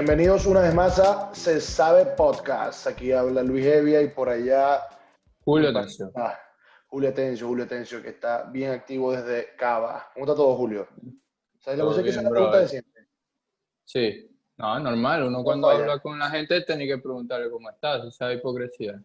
Bienvenidos 0.00 0.46
una 0.46 0.62
vez 0.62 0.74
más 0.74 0.98
a 0.98 1.34
Se 1.34 1.60
Sabe 1.60 2.06
Podcast. 2.16 2.86
Aquí 2.86 3.12
habla 3.12 3.42
Luis 3.42 3.66
Evia 3.66 4.00
y 4.00 4.08
por 4.08 4.30
allá 4.30 4.80
Julio 5.40 5.74
Tencio. 5.74 6.10
Ah, 6.16 6.40
Julio 6.86 7.12
Tencio, 7.12 7.46
Julio 7.46 7.66
Tencio, 7.68 8.00
que 8.00 8.08
está 8.08 8.44
bien 8.44 8.70
activo 8.70 9.12
desde 9.12 9.54
Cava. 9.56 10.10
¿Cómo 10.14 10.24
está 10.24 10.34
todo, 10.34 10.56
Julio? 10.56 10.88
¿Sabes 11.58 11.78
la 11.80 11.84
cosa 11.84 12.02
que 12.02 12.08
es 12.08 12.16
una 12.16 12.30
pregunta 12.30 12.60
de 12.60 12.68
siempre? 12.68 13.08
Sí, 13.84 14.26
no, 14.56 14.80
normal. 14.80 15.24
Uno 15.24 15.36
No 15.36 15.44
cuando 15.44 15.68
habla 15.68 15.98
con 15.98 16.18
la 16.18 16.30
gente 16.30 16.62
tiene 16.62 16.86
que 16.86 16.96
preguntarle 16.96 17.50
cómo 17.50 17.68
estás, 17.68 18.02
esa 18.06 18.32
hipocresía. 18.32 19.02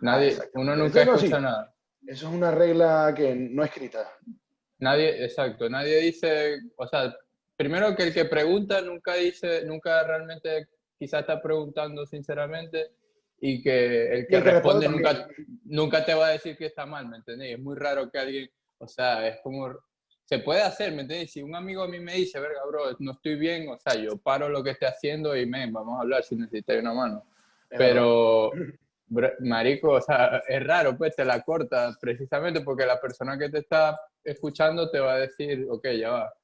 Nadie, 0.00 0.28
exacto. 0.28 0.60
uno 0.60 0.76
nunca 0.76 1.02
Eso 1.02 1.10
no, 1.10 1.16
escucha 1.16 1.36
sí. 1.38 1.42
nada. 1.42 1.74
Eso 2.06 2.28
es 2.28 2.34
una 2.34 2.52
regla 2.52 3.12
que 3.16 3.34
no 3.34 3.64
escrita. 3.64 4.08
Nadie, 4.78 5.24
exacto, 5.24 5.68
nadie 5.68 5.96
dice, 5.96 6.60
o 6.76 6.86
sea, 6.86 7.12
primero 7.58 7.96
que 7.96 8.04
el 8.04 8.14
que 8.14 8.24
pregunta 8.24 8.80
nunca 8.80 9.14
dice, 9.14 9.64
nunca 9.66 10.04
realmente 10.04 10.68
quizás 10.96 11.22
está 11.22 11.42
preguntando 11.42 12.06
sinceramente 12.06 12.92
y 13.40 13.60
que 13.60 14.12
el 14.12 14.26
que, 14.28 14.36
el 14.36 14.42
que 14.44 14.50
responde 14.50 14.86
responde 14.86 14.88
nunca, 14.88 15.28
nunca 15.64 16.04
te 16.04 16.14
va 16.14 16.28
a 16.28 16.30
decir 16.30 16.56
que 16.56 16.66
está 16.66 16.86
mal, 16.86 17.08
¿me 17.08 17.16
entendés? 17.16 17.54
Es 17.54 17.58
muy 17.58 17.76
raro 17.76 18.08
que 18.10 18.18
alguien, 18.18 18.48
o 18.78 18.86
sea, 18.86 19.26
es 19.26 19.40
como, 19.42 19.76
se 20.24 20.38
puede 20.38 20.62
hacer, 20.62 20.92
¿me 20.92 21.02
entendés? 21.02 21.32
Si 21.32 21.42
un 21.42 21.54
amigo 21.56 21.82
a 21.82 21.88
mí 21.88 21.98
me 21.98 22.14
dice, 22.14 22.38
verga, 22.38 22.60
bro, 22.68 22.96
no 23.00 23.12
estoy 23.12 23.34
bien, 23.34 23.68
o 23.68 23.76
sea, 23.78 23.94
yo 23.96 24.16
paro 24.18 24.48
lo 24.48 24.62
que 24.62 24.70
esté 24.70 24.86
haciendo 24.86 25.36
y, 25.36 25.44
men, 25.44 25.72
vamos 25.72 25.98
a 25.98 26.02
hablar 26.02 26.22
si 26.22 26.36
necesitas 26.36 26.78
una 26.78 26.94
mano. 26.94 27.24
Pero, 27.76 28.52
br- 29.10 29.34
marico, 29.40 29.90
o 29.92 30.00
sea, 30.00 30.42
es 30.46 30.64
raro, 30.64 30.96
pues 30.96 31.16
te 31.16 31.24
la 31.24 31.42
corta 31.42 31.96
precisamente 32.00 32.60
porque 32.60 32.86
la 32.86 33.00
persona 33.00 33.36
que 33.36 33.48
te 33.48 33.58
está 33.58 34.00
escuchando 34.22 34.88
te 34.90 35.00
va 35.00 35.14
a 35.14 35.18
decir, 35.18 35.66
ok, 35.68 35.88
ya 35.98 36.10
va, 36.10 36.34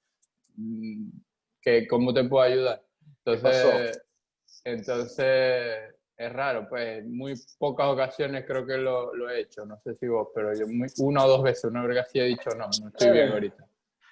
que 1.61 1.87
¿cómo 1.89 2.13
te 2.15 2.25
puedo 2.25 2.43
ayudar? 2.43 2.83
Entonces, 3.25 4.03
entonces 4.65 5.95
es 6.17 6.33
raro, 6.33 6.69
pues 6.69 7.05
muy 7.05 7.35
pocas 7.59 7.89
ocasiones 7.89 8.45
creo 8.47 8.65
que 8.67 8.77
lo, 8.77 9.15
lo 9.15 9.29
he 9.31 9.41
hecho, 9.41 9.65
no 9.67 9.79
sé 9.83 9.95
si 9.97 10.07
vos, 10.07 10.29
pero 10.35 10.55
yo 10.55 10.67
muy- 10.69 10.89
una 10.99 11.25
o 11.25 11.29
dos 11.29 11.43
veces, 11.43 11.65
una 11.65 11.85
vez 11.87 12.07
sí 12.11 12.21
he 12.21 12.25
dicho, 12.25 12.51
no, 12.51 12.69
no 12.81 12.89
estoy 12.89 13.11
bien 13.11 13.31
ahorita. 13.31 13.67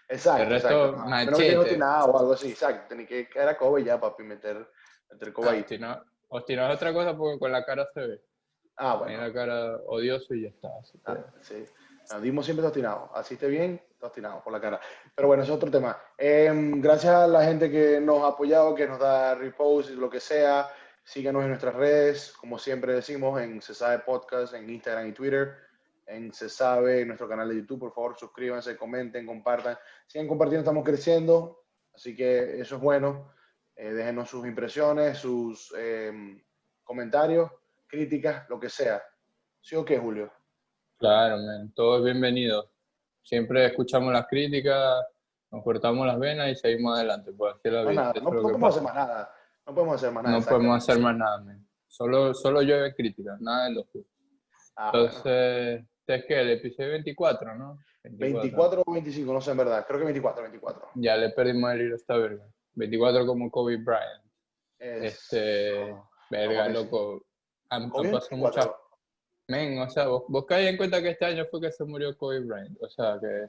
Exacto, 0.09 0.43
El 0.43 0.49
resto, 0.51 0.69
exacto. 0.69 0.97
No, 0.97 1.05
que 1.05 1.27
machete. 1.31 1.57
obstinado 1.57 2.11
o 2.11 2.19
algo 2.19 2.33
así, 2.33 2.51
exacto. 2.51 2.89
Tenés 2.89 3.09
que 3.09 3.29
caer 3.29 3.49
a 3.49 3.57
coba 3.57 3.81
y 3.81 3.85
ya, 3.85 3.99
papi, 4.01 4.23
meter, 4.25 4.69
meter 5.11 5.33
coba 5.33 5.53
ahí. 5.53 5.61
Ah, 5.65 5.69
si 5.69 5.79
no, 5.79 6.05
o 6.29 6.41
si 6.41 6.57
no 6.57 6.67
es 6.69 6.75
otra 6.75 6.93
cosa 6.93 7.17
porque 7.17 7.39
con 7.39 7.53
la 7.53 7.65
cara 7.65 7.89
se 7.95 8.01
ve. 8.01 8.23
Ah, 8.77 8.97
Tiene 8.99 9.19
bueno. 9.19 9.29
la 9.29 9.33
cara 9.33 9.77
odioso 9.87 10.35
y 10.35 10.43
ya 10.43 10.49
está. 10.49 10.69
así 10.81 10.99
que- 10.99 11.13
Ah, 11.13 11.33
sí. 11.41 11.65
Ah, 12.11 12.19
Dimo 12.21 12.43
siempre 12.43 12.67
obstinado. 12.67 13.11
Así 13.15 13.35
esté 13.35 13.47
bien, 13.49 13.81
está 14.03 14.09
obstinado 14.09 14.43
por 14.43 14.53
la 14.53 14.61
cara. 14.61 14.81
Pero 15.15 15.29
bueno, 15.29 15.45
es 15.45 15.51
otro 15.51 15.71
tema. 15.71 15.97
Em, 16.19 16.81
gracias 16.81 17.15
a 17.15 17.27
la 17.29 17.45
gente 17.45 17.71
que 17.71 18.01
nos 18.01 18.23
ha 18.25 18.29
apoyado, 18.29 18.75
que 18.75 18.89
nos 18.89 18.99
da 18.99 19.37
repost 19.37 19.91
y 19.91 19.95
lo 19.95 20.11
que 20.11 20.19
sea. 20.19 20.69
Síganos 21.05 21.43
en 21.43 21.51
nuestras 21.51 21.75
redes, 21.75 22.33
como 22.33 22.59
siempre 22.59 22.95
decimos, 22.95 23.41
en 23.41 23.63
Se 23.63 23.75
Sabe 23.75 24.01
Podcast, 24.01 24.55
en 24.55 24.69
Instagram 24.69 25.09
y 25.09 25.13
Twitter, 25.13 25.55
en 26.07 26.33
Se 26.33 26.49
Sabe, 26.49 27.03
en 27.03 27.09
nuestro 27.09 27.29
canal 27.29 27.49
de 27.49 27.57
YouTube. 27.57 27.79
Por 27.79 27.93
favor, 27.93 28.19
suscríbanse, 28.19 28.77
comenten, 28.77 29.25
compartan. 29.25 29.79
Sigan 30.09 30.27
compartiendo, 30.27 30.63
estamos 30.63 30.85
creciendo. 30.85 31.65
Así 31.95 32.17
que 32.17 32.61
eso 32.61 32.77
es 32.77 32.83
bueno. 32.83 33.33
Eh, 33.77 33.93
déjenos 33.93 34.29
sus 34.29 34.45
impresiones, 34.47 35.19
sus 35.19 35.73
em, 35.79 36.43
comentarios, 36.83 37.51
críticas, 37.87 38.49
lo 38.49 38.59
que 38.59 38.69
sea. 38.69 39.01
¿Sí 39.61 39.77
o 39.77 39.85
qué, 39.85 39.97
Julio? 39.97 40.33
Claro, 40.99 41.37
todo 41.75 41.99
es 41.99 42.05
bienvenido. 42.05 42.72
Siempre 43.23 43.67
escuchamos 43.67 44.13
las 44.13 44.27
críticas, 44.27 45.05
nos 45.51 45.63
cortamos 45.63 46.07
las 46.07 46.19
venas 46.19 46.51
y 46.51 46.57
seguimos 46.57 46.97
adelante. 46.97 47.33
Pues 47.33 47.55
así 47.55 47.71
la 47.71 47.83
vida. 47.83 47.93
nada, 47.93 48.13
no, 48.15 48.31
no 48.31 48.43
podemos 48.43 48.71
hacer 48.71 48.83
más 48.83 48.95
nada. 48.95 49.35
No 49.67 49.75
podemos 49.75 49.95
hacer 49.97 50.13
más 50.13 50.25
nada. 50.25 50.39
No 50.39 50.45
podemos 50.45 50.77
hacer 50.77 50.99
más 51.03 51.17
nada, 51.17 51.41
man. 51.41 51.69
Solo, 51.87 52.35
solo 52.35 52.63
llueve 52.63 52.95
críticas, 52.95 53.41
nada 53.41 53.65
de 53.67 53.75
locura. 53.75 54.05
Ah, 54.77 54.91
bueno. 54.93 55.07
Entonces, 55.07 55.85
este 56.01 56.15
es 56.17 56.25
que 56.27 56.41
el 56.41 56.51
episodio 56.51 56.91
24, 56.93 57.55
¿no? 57.55 57.79
24 58.05 58.83
o 58.85 58.93
25, 58.93 59.33
no 59.33 59.41
sé 59.41 59.51
en 59.53 59.57
verdad. 59.59 59.85
Creo 59.87 59.99
que 60.01 60.05
24, 60.07 60.43
24. 60.43 60.89
Ya 60.97 61.17
le 61.17 61.31
perdimos 61.31 61.73
el 61.73 61.83
hilo 61.83 61.95
a 61.95 61.97
esta 61.97 62.17
verga. 62.17 62.45
24 62.75 63.27
como 63.27 63.51
Kobe 63.51 63.77
Bryant. 63.77 64.25
Es- 64.79 65.15
Este, 65.33 65.95
verga, 66.31 66.69
loco. 66.69 67.27
Han, 67.69 67.91
pasado 67.91 68.03
24. 68.03 68.37
muchas 68.37 68.71
Men, 69.49 69.79
o 69.81 69.89
sea, 69.91 70.07
vos, 70.07 70.25
vos 70.29 70.45
caí 70.47 70.67
en 70.67 70.77
cuenta 70.77 71.03
que 71.03 71.11
este 71.11 71.25
año 71.25 71.45
fue 71.51 71.61
que 71.61 71.73
se 71.73 71.85
murió 71.85 72.17
Kobe 72.17 72.41
Bryant. 72.41 72.81
O 72.83 72.89
sea, 72.89 73.19
que 73.21 73.49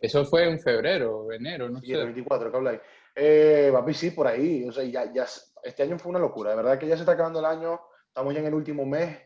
eso 0.00 0.24
fue 0.24 0.48
en 0.48 0.58
febrero, 0.60 1.30
enero, 1.32 1.68
no 1.68 1.78
el 1.78 1.84
sé. 1.86 1.96
24, 1.96 2.50
¿qué 2.50 2.56
habláis? 2.56 2.80
Eh, 3.14 3.70
papi, 3.72 3.92
sí, 3.94 4.10
por 4.12 4.26
ahí. 4.26 4.66
O 4.68 4.72
sea, 4.72 4.84
ya, 4.84 5.12
ya, 5.12 5.26
este 5.62 5.82
año 5.82 5.98
fue 5.98 6.10
una 6.10 6.18
locura. 6.20 6.50
De 6.50 6.56
verdad 6.56 6.78
que 6.78 6.86
ya 6.86 6.94
se 6.96 7.02
está 7.02 7.12
acabando 7.12 7.40
el 7.40 7.44
año. 7.44 7.80
Estamos 8.06 8.32
ya 8.34 8.40
en 8.40 8.46
el 8.46 8.54
último 8.54 8.86
mes 8.86 9.18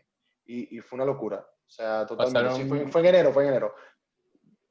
y, 0.46 0.76
y 0.76 0.80
fue 0.80 0.96
una 0.96 1.04
locura. 1.04 1.36
O 1.38 1.70
sea, 1.70 2.04
totalmente. 2.06 2.40
Pasaron- 2.48 2.56
Sí, 2.62 2.68
fue, 2.68 2.86
fue 2.88 3.00
en 3.02 3.06
enero, 3.06 3.32
fue 3.32 3.42
en 3.44 3.48
enero. 3.50 3.74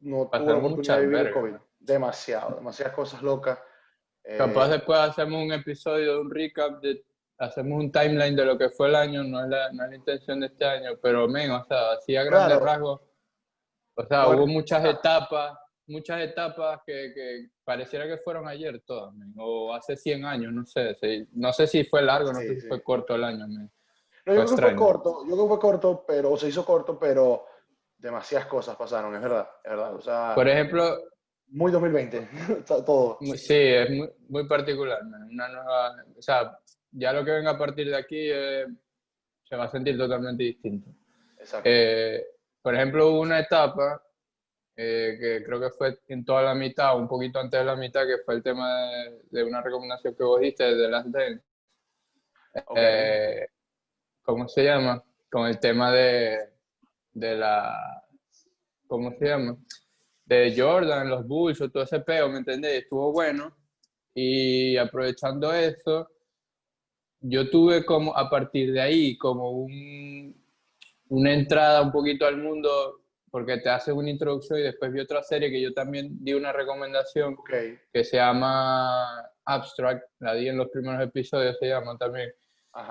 No 0.02 0.30
tuve 0.30 0.54
oportunidad 0.54 0.98
de 1.00 1.08
vivir 1.08 1.28
el. 1.28 1.34
COVID. 1.34 1.54
Demasiado, 1.80 2.56
demasiadas 2.56 2.94
cosas 2.94 3.22
locas. 3.22 3.60
Eh, 4.24 4.38
Capaz 4.38 4.70
después 4.70 5.00
hacemos 5.00 5.44
un 5.44 5.52
episodio, 5.52 6.22
un 6.22 6.30
recap, 6.32 6.82
de, 6.82 7.04
hacemos 7.38 7.80
un 7.84 7.92
timeline 7.92 8.36
de 8.36 8.46
lo 8.46 8.58
que 8.58 8.70
fue 8.70 8.88
el 8.88 8.96
año, 8.96 9.24
no 9.24 9.44
es 9.44 9.50
la, 9.50 9.72
no 9.72 9.84
es 9.84 9.90
la 9.90 9.96
intención 9.96 10.40
de 10.40 10.48
este 10.48 10.66
año, 10.66 10.92
pero 11.02 11.28
men, 11.28 11.52
o 11.52 11.64
sea, 11.66 11.94
así 11.94 12.16
a 12.16 12.24
grandes 12.24 12.58
Claro. 12.58 12.66
rasgos. 12.66 13.02
O 13.96 14.06
sea, 14.06 14.26
Bueno, 14.26 14.44
hubo 14.44 14.48
muchas 14.52 14.84
etapas, 14.86 15.58
muchas 15.88 16.22
etapas 16.22 16.82
que, 16.86 17.12
que 17.14 17.50
pareciera 17.64 18.06
que 18.08 18.18
fueron 18.18 18.48
ayer 18.48 18.82
todas, 18.86 19.14
men, 19.14 19.34
o 19.38 19.74
hace 19.74 19.96
100 19.96 20.26
años, 20.26 20.52
no 20.54 20.66
sé. 20.66 20.96
si- 20.96 21.28
no 21.34 21.52
sé 21.54 21.68
si 21.68 21.84
fue 21.84 22.02
largo, 22.02 22.32
no 22.34 22.40
Sí, 22.40 22.48
sé 22.48 22.56
si 22.56 22.62
sí. 22.62 22.68
fue 22.68 22.82
corto 22.82 23.16
el 23.16 23.24
año, 23.24 23.48
men. 23.48 23.72
No, 24.26 24.34
yo 24.34 24.46
creo 24.46 24.56
que 24.56 24.62
fue 24.62 24.76
corto, 24.76 25.26
yo 25.28 25.34
creo 25.34 25.44
que 25.44 25.50
fue 25.50 25.60
corto, 25.60 26.06
pero 26.08 26.32
o 26.32 26.38
se 26.38 26.48
hizo 26.48 26.64
corto, 26.66 26.98
pero 26.98 27.46
demasiadas 27.98 28.48
cosas 28.48 28.76
pasaron, 28.78 29.14
es 29.16 29.22
verdad, 29.22 29.50
es 29.64 29.70
verdad. 29.70 29.96
O 29.96 30.02
sea, 30.02 30.32
Por 30.34 30.48
ejemplo, 30.48 30.98
muy 31.48 31.72
2020, 31.72 32.30
está 32.60 32.84
todo. 32.86 33.18
Sí, 33.22 33.54
es 33.54 33.90
muy, 33.90 34.10
muy 34.30 34.48
particular. 34.48 35.04
man. 35.04 35.24
Una 35.30 35.50
nueva, 35.50 35.96
o 36.18 36.22
sea, 36.22 36.58
ya 36.94 37.14
lo 37.14 37.26
que 37.26 37.32
venga 37.32 37.52
a 37.52 37.58
partir 37.58 37.90
de 37.90 37.96
aquí 37.96 38.20
eh, 38.20 38.66
se 39.44 39.56
va 39.56 39.66
a 39.66 39.72
sentir 39.72 39.98
totalmente 39.98 40.44
distinto. 40.44 40.90
Exacto. 41.38 41.70
Eh, 41.70 42.26
por 42.62 42.74
ejemplo, 42.76 43.10
hubo 43.10 43.20
una 43.20 43.40
etapa 43.40 44.02
eh, 44.76 45.18
que 45.20 45.44
creo 45.44 45.60
que 45.60 45.70
fue 45.70 46.00
en 46.08 46.24
toda 46.24 46.42
la 46.44 46.56
mitad, 46.56 46.98
un 46.98 47.08
poquito 47.08 47.40
antes 47.40 47.60
de 47.60 47.66
la 47.66 47.76
mitad, 47.76 48.08
que 48.08 48.20
fue 48.24 48.36
el 48.36 48.44
tema 48.44 48.90
de, 48.90 49.22
de 49.30 49.44
una 49.44 49.62
recomendación 49.62 50.16
que 50.16 50.24
vos 50.24 50.40
diste 50.40 50.76
de 50.76 50.88
Last 50.90 51.10
Dance. 51.10 51.44
Ok. 52.66 52.78
Eh, 52.78 53.48
¿Cómo 54.22 54.48
se 54.48 54.64
llama? 54.64 55.04
Con 55.30 55.48
el 55.48 55.60
tema 55.60 55.92
de, 55.92 56.40
de 57.12 57.36
la. 57.36 58.04
¿Cómo 58.88 59.12
se 59.18 59.26
llama? 59.26 59.58
De 60.24 60.54
Jordan, 60.56 61.10
los 61.10 61.28
Bulls, 61.28 61.60
todo 61.72 61.84
ese 61.84 62.00
peo, 62.00 62.30
¿me 62.30 62.38
entendés? 62.38 62.84
Estuvo 62.84 63.12
bueno. 63.12 63.54
Y 64.14 64.78
aprovechando 64.78 65.52
eso, 65.54 66.10
yo 67.24 67.50
tuve 67.50 67.84
como, 67.86 68.16
a 68.16 68.30
partir 68.30 68.72
de 68.74 68.82
ahí, 68.82 69.18
como 69.18 69.52
un, 69.52 70.36
una 71.10 71.34
entrada 71.34 71.82
un 71.82 71.92
poquito 71.92 72.26
al 72.28 72.38
mundo, 72.38 73.02
porque 73.32 73.58
te 73.58 73.70
hace 73.70 73.92
una 73.92 74.10
introducción 74.10 74.60
y 74.60 74.64
después 74.64 74.92
vi 74.94 75.00
otra 75.00 75.24
serie 75.24 75.50
que 75.50 75.62
yo 75.62 75.74
también 75.74 76.24
di 76.24 76.34
una 76.34 76.52
recomendación 76.52 77.36
que 77.92 78.04
se 78.04 78.18
llama 78.18 79.28
Abstract, 79.46 80.04
la 80.20 80.34
di 80.36 80.48
en 80.50 80.58
los 80.58 80.70
primeros 80.70 81.02
episodios, 81.02 81.58
se 81.60 81.68
llama 81.70 81.98
también 81.98 82.30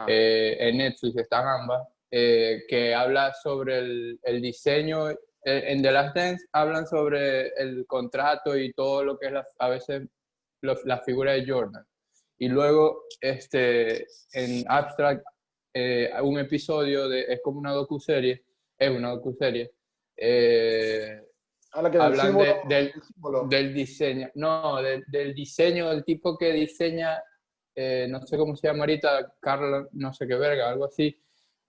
eh, 0.08 0.56
en 0.60 0.78
Netflix, 0.78 1.16
están 1.16 1.46
ambas, 1.46 1.86
eh, 2.10 2.62
que 2.68 2.94
habla 2.94 3.32
sobre 3.34 3.78
el, 3.78 4.20
el 4.22 4.40
diseño. 4.42 5.10
eh, 5.10 5.16
En 5.44 5.82
The 5.82 5.90
Last 5.92 6.14
Dance 6.16 6.46
hablan 6.52 6.86
sobre 6.86 7.48
el 7.56 7.84
contrato 7.86 8.56
y 8.56 8.72
todo 8.72 9.02
lo 9.04 9.18
que 9.18 9.26
es 9.26 9.32
la- 9.32 9.46
a 9.58 9.68
veces 9.68 10.02
lo- 10.60 10.76
la 10.84 10.98
figura 10.98 11.32
de 11.32 11.44
Jordan. 11.46 11.84
Y 12.42 12.48
luego 12.48 13.04
este, 13.20 14.04
en 14.32 14.64
Abstract, 14.66 15.24
eh, 15.72 16.10
un 16.24 16.40
episodio 16.40 17.08
de, 17.08 17.20
es 17.32 17.40
como 17.40 17.60
una 17.60 17.70
docuserie, 17.70 18.44
es 18.76 18.90
una 18.90 19.10
docuserie, 19.10 19.70
eh, 20.16 21.22
Habla 21.70 21.90
que 21.92 21.98
del 21.98 22.06
hablan 22.08 22.26
símbolo, 22.26 22.62
de- 22.66 22.74
del- 22.74 23.48
del 23.48 23.72
diseño, 23.74 24.28
no, 24.34 24.82
del, 24.82 25.04
del 25.06 25.34
diseño, 25.36 25.88
del 25.90 26.04
tipo 26.04 26.36
que 26.36 26.52
diseña, 26.52 27.22
eh, 27.76 28.08
no 28.10 28.26
sé 28.26 28.36
cómo 28.36 28.56
se 28.56 28.66
llama 28.66 28.80
ahorita, 28.80 29.34
Carl, 29.38 29.88
no 29.92 30.12
sé 30.12 30.26
qué 30.26 30.34
verga, 30.34 30.68
algo 30.70 30.86
así, 30.86 31.16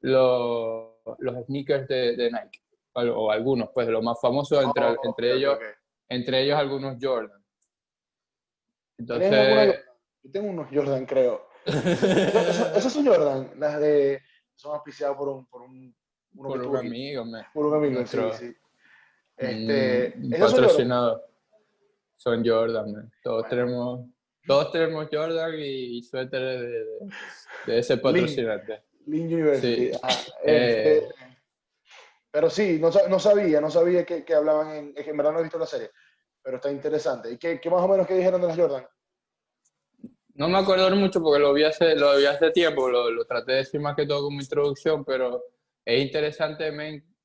lo- 0.01 1.03
los 1.19 1.45
sneakers 1.45 1.87
de, 1.87 2.15
de 2.15 2.31
Nike, 2.31 2.63
o, 2.93 3.01
o 3.01 3.29
algunos, 3.29 3.69
pues, 3.75 3.87
los 3.89 4.01
más 4.01 4.19
famosos, 4.19 4.63
entre, 4.63 4.85
Oh, 4.85 4.95
entre, 5.03 5.29
ok, 5.33 5.37
ellos, 5.37 5.53
ok. 5.53 5.63
entre 6.09 6.41
ellos 6.41 6.57
algunos 6.57 6.97
Jordan. 6.99 7.45
¿Tienes 8.97 9.21
alguna 9.31 9.61
Entonces, 9.61 9.67
Jordan? 9.67 9.92
Yo 10.23 10.31
tengo 10.31 10.49
unos 10.49 10.67
Jordan, 10.71 11.05
creo. 11.05 11.47
Esos, 11.65 12.91
son 12.93 13.05
Jordan, 13.05 13.51
las 13.57 13.79
de. 13.79 14.21
Son 14.55 14.73
auspiciados 14.75 15.17
por 15.17 15.29
un. 15.29 15.45
Por 15.47 15.61
un, 15.61 15.95
uno 16.35 16.49
por 16.49 16.65
un 16.65 16.77
amigo, 16.77 17.25
me, 17.25 17.45
Por 17.53 17.65
un 17.67 17.75
amigo, 17.75 17.93
Nuestro- 17.99 18.33
sí, 18.33 18.47
sí. 18.47 18.55
Este, 19.37 20.13
un 20.17 20.33
esos 20.33 20.51
son 20.51 20.59
Jordan. 20.59 20.61
patrocinador. 20.61 21.23
Son 22.15 22.45
Jordan, 22.45 22.91
man. 22.91 23.11
Todos 23.23 23.41
Bueno. 23.43 23.49
tenemos 23.49 23.99
Todos 24.47 24.71
tenemos 24.71 25.07
Jordan 25.11 25.53
y, 25.59 26.01
suéteres 26.03 26.61
de, 26.61 26.85
de, 27.67 27.79
ese 27.79 27.97
patrocinante. 27.97 28.83
Link 29.05 29.25
University. 29.31 29.91
Ah, 30.01 30.09
eh, 30.45 31.01
este, 31.03 31.15
pero 32.31 32.49
sí, 32.49 32.79
no, 32.79 32.89
no, 33.09 33.19
sabía, 33.19 33.59
no 33.61 33.69
sabía 33.69 34.05
que, 34.05 34.23
que 34.23 34.33
hablaban 34.33 34.71
en, 34.71 34.93
en 34.95 35.17
verdad 35.17 35.33
no 35.33 35.39
he 35.39 35.43
visto 35.43 35.59
la 35.59 35.65
serie, 35.65 35.91
pero 36.41 36.55
está 36.57 36.71
interesante. 36.71 37.31
¿Y 37.31 37.37
qué, 37.37 37.59
qué 37.59 37.69
más 37.69 37.81
o 37.81 37.87
menos 37.87 38.07
que 38.07 38.15
dijeron 38.15 38.41
de 38.41 38.47
las 38.47 38.57
Jordan? 38.57 38.85
No 40.35 40.49
me 40.49 40.57
acuerdo 40.57 40.89
mucho 40.95 41.21
porque 41.21 41.39
lo 41.39 41.53
vi 41.53 41.63
hace, 41.63 41.95
lo 41.95 42.17
vi 42.17 42.25
hace 42.25 42.49
tiempo, 42.51 42.89
lo, 42.89 43.11
lo 43.11 43.25
traté 43.25 43.51
de 43.51 43.57
decir 43.59 43.79
más 43.79 43.95
que 43.95 44.07
todo 44.07 44.23
como 44.23 44.41
introducción, 44.41 45.05
pero 45.05 45.43
es 45.85 46.01
interesante 46.03 46.71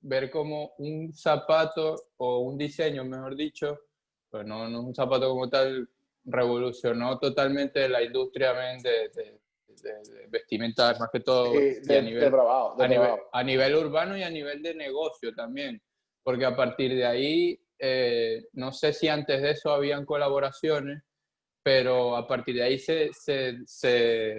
ver 0.01 0.31
cómo 0.31 0.75
un 0.79 1.15
zapato 1.15 1.97
o 2.19 2.41
un 2.41 2.59
diseño, 2.59 3.05
mejor 3.05 3.35
dicho, 3.35 3.81
pues 4.29 4.45
no, 4.47 4.69
no 4.69 4.81
es 4.81 4.85
un 4.85 4.95
zapato 4.95 5.29
como 5.31 5.49
tal, 5.49 5.89
revolucionó 6.25 7.19
totalmente 7.19 7.89
la 7.89 8.03
industria 8.03 8.53
de, 8.53 9.11
de, 9.15 9.39
de, 9.83 10.27
vestimenta, 10.29 10.95
más 10.99 11.09
que 11.11 11.21
todo 11.21 11.53
a, 11.53 12.03
nivel, 12.03 12.33
a, 13.33 13.43
nivel, 13.43 13.75
urbano 13.75 14.19
y 14.19 14.23
a 14.23 14.31
nivel 14.31 14.63
de 14.63 14.75
negocio 14.75 15.35
también, 15.35 15.81
porque 16.23 16.45
a 16.45 16.55
partir 16.55 16.95
de 16.95 17.07
ahí, 17.07 17.61
eh, 17.79 18.49
no 18.53 18.73
sé 18.73 18.93
si 18.93 19.09
antes 19.09 19.41
de 19.41 19.53
eso 19.53 19.71
habían 19.71 20.05
colaboraciones, 20.05 21.03
pero 21.63 22.17
a 22.17 22.27
partir 22.27 22.57
de 22.57 22.63
ahí 22.63 22.79
se, 22.79 23.11
se, 23.13 23.59
se, 23.67 24.37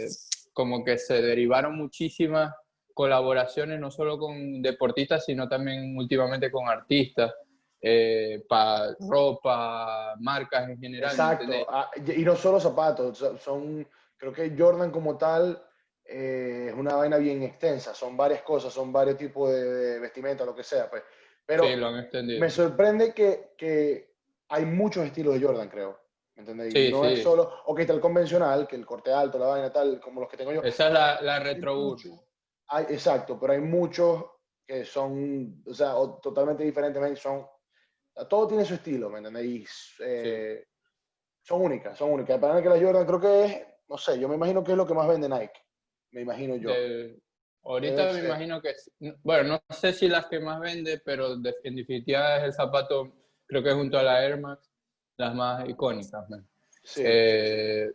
como 0.53 0.83
que 0.83 0.97
se 0.97 1.21
derivaron 1.21 1.75
muchísimas 1.75 2.53
colaboraciones, 2.93 3.79
no 3.79 3.91
solo 3.91 4.17
con 4.17 4.61
deportistas, 4.61 5.25
sino 5.25 5.47
también 5.47 5.97
últimamente 5.97 6.51
con 6.51 6.67
artistas, 6.67 7.33
eh, 7.81 8.43
para 8.49 8.93
ropa, 8.99 10.15
marcas 10.19 10.69
en 10.69 10.79
general. 10.79 11.11
Exacto, 11.11 11.53
ah, 11.69 11.89
y 11.95 12.23
no 12.23 12.35
solo 12.35 12.59
zapatos, 12.59 13.23
son, 13.39 13.87
creo 14.17 14.33
que 14.33 14.53
Jordan 14.57 14.91
como 14.91 15.17
tal 15.17 15.63
eh, 16.03 16.65
es 16.69 16.73
una 16.73 16.95
vaina 16.95 17.17
bien 17.17 17.41
extensa, 17.43 17.93
son 17.93 18.17
varias 18.17 18.41
cosas, 18.41 18.73
son 18.73 18.91
varios 18.91 19.17
tipos 19.17 19.49
de, 19.49 19.99
vestimenta, 19.99 20.43
lo 20.43 20.53
que 20.53 20.63
sea, 20.63 20.89
pues. 20.89 21.03
Pero 21.45 21.63
me 22.11 22.49
sorprende 22.49 23.13
que, 23.13 23.53
que 23.57 24.13
hay 24.49 24.65
muchos 24.65 25.05
estilos 25.05 25.35
de 25.35 25.45
Jordan, 25.45 25.69
creo. 25.69 26.08
¿Entendéis? 26.39 26.91
no 26.91 27.05
es 27.05 27.21
solo, 27.21 27.51
ok, 27.65 27.79
está 27.79 27.93
el 27.93 27.99
convencional, 27.99 28.65
que 28.65 28.77
el 28.77 28.85
corte 28.85 29.11
alto, 29.11 29.37
la 29.37 29.47
vaina 29.47 29.71
tal, 29.71 29.99
como 29.99 30.21
los 30.21 30.29
que 30.29 30.37
tengo 30.37 30.53
yo. 30.53 30.63
Esa 30.63 30.87
es 30.87 30.93
la, 30.93 31.21
la 31.21 31.39
retro 31.39 31.97
hay, 32.67 32.85
Exacto, 32.89 33.37
pero 33.39 33.53
hay 33.53 33.59
muchos 33.59 34.23
que 34.65 34.85
son, 34.85 35.61
o 35.65 35.73
sea, 35.73 35.93
totalmente 36.21 36.63
diferentes, 36.63 37.19
son, 37.19 37.45
todo 38.29 38.47
tiene 38.47 38.63
su 38.63 38.75
estilo, 38.75 39.09
¿me 39.09 39.17
entendéis? 39.17 39.95
Eh, 39.99 40.65
son 41.41 41.61
únicas, 41.61 41.97
son 41.97 42.11
únicas. 42.11 42.39
Para 42.39 42.61
que 42.61 42.69
la 42.69 42.79
Jordan 42.79 43.05
creo 43.05 43.19
que 43.19 43.45
es, 43.45 43.67
no 43.89 43.97
sé, 43.97 44.19
yo 44.19 44.29
me 44.29 44.35
imagino 44.35 44.63
que 44.63 44.71
es 44.71 44.77
lo 44.77 44.85
que 44.85 44.93
más 44.93 45.07
vende 45.07 45.27
Nike, 45.27 45.59
me 46.11 46.21
imagino 46.21 46.55
yo. 46.55 46.71
ahorita 47.63 48.13
me 48.13 48.19
imagino 48.19 48.61
que, 48.61 48.75
bueno, 49.23 49.59
no 49.69 49.75
sé 49.75 49.91
si 49.91 50.07
las 50.07 50.27
que 50.27 50.39
más 50.39 50.61
vende, 50.61 51.01
pero 51.03 51.33
en 51.33 51.41
definitiva 51.41 52.37
es 52.37 52.43
el 52.43 52.53
zapato, 52.53 53.11
creo 53.45 53.61
que 53.61 53.73
junto 53.73 53.97
a 53.97 54.03
la 54.03 54.23
Air 54.23 54.39
Max, 54.39 54.68
las 55.19 55.35
más 55.35 55.67
icónicas. 55.67 56.25
Sí. 56.83 57.01
Eh, 57.05 57.91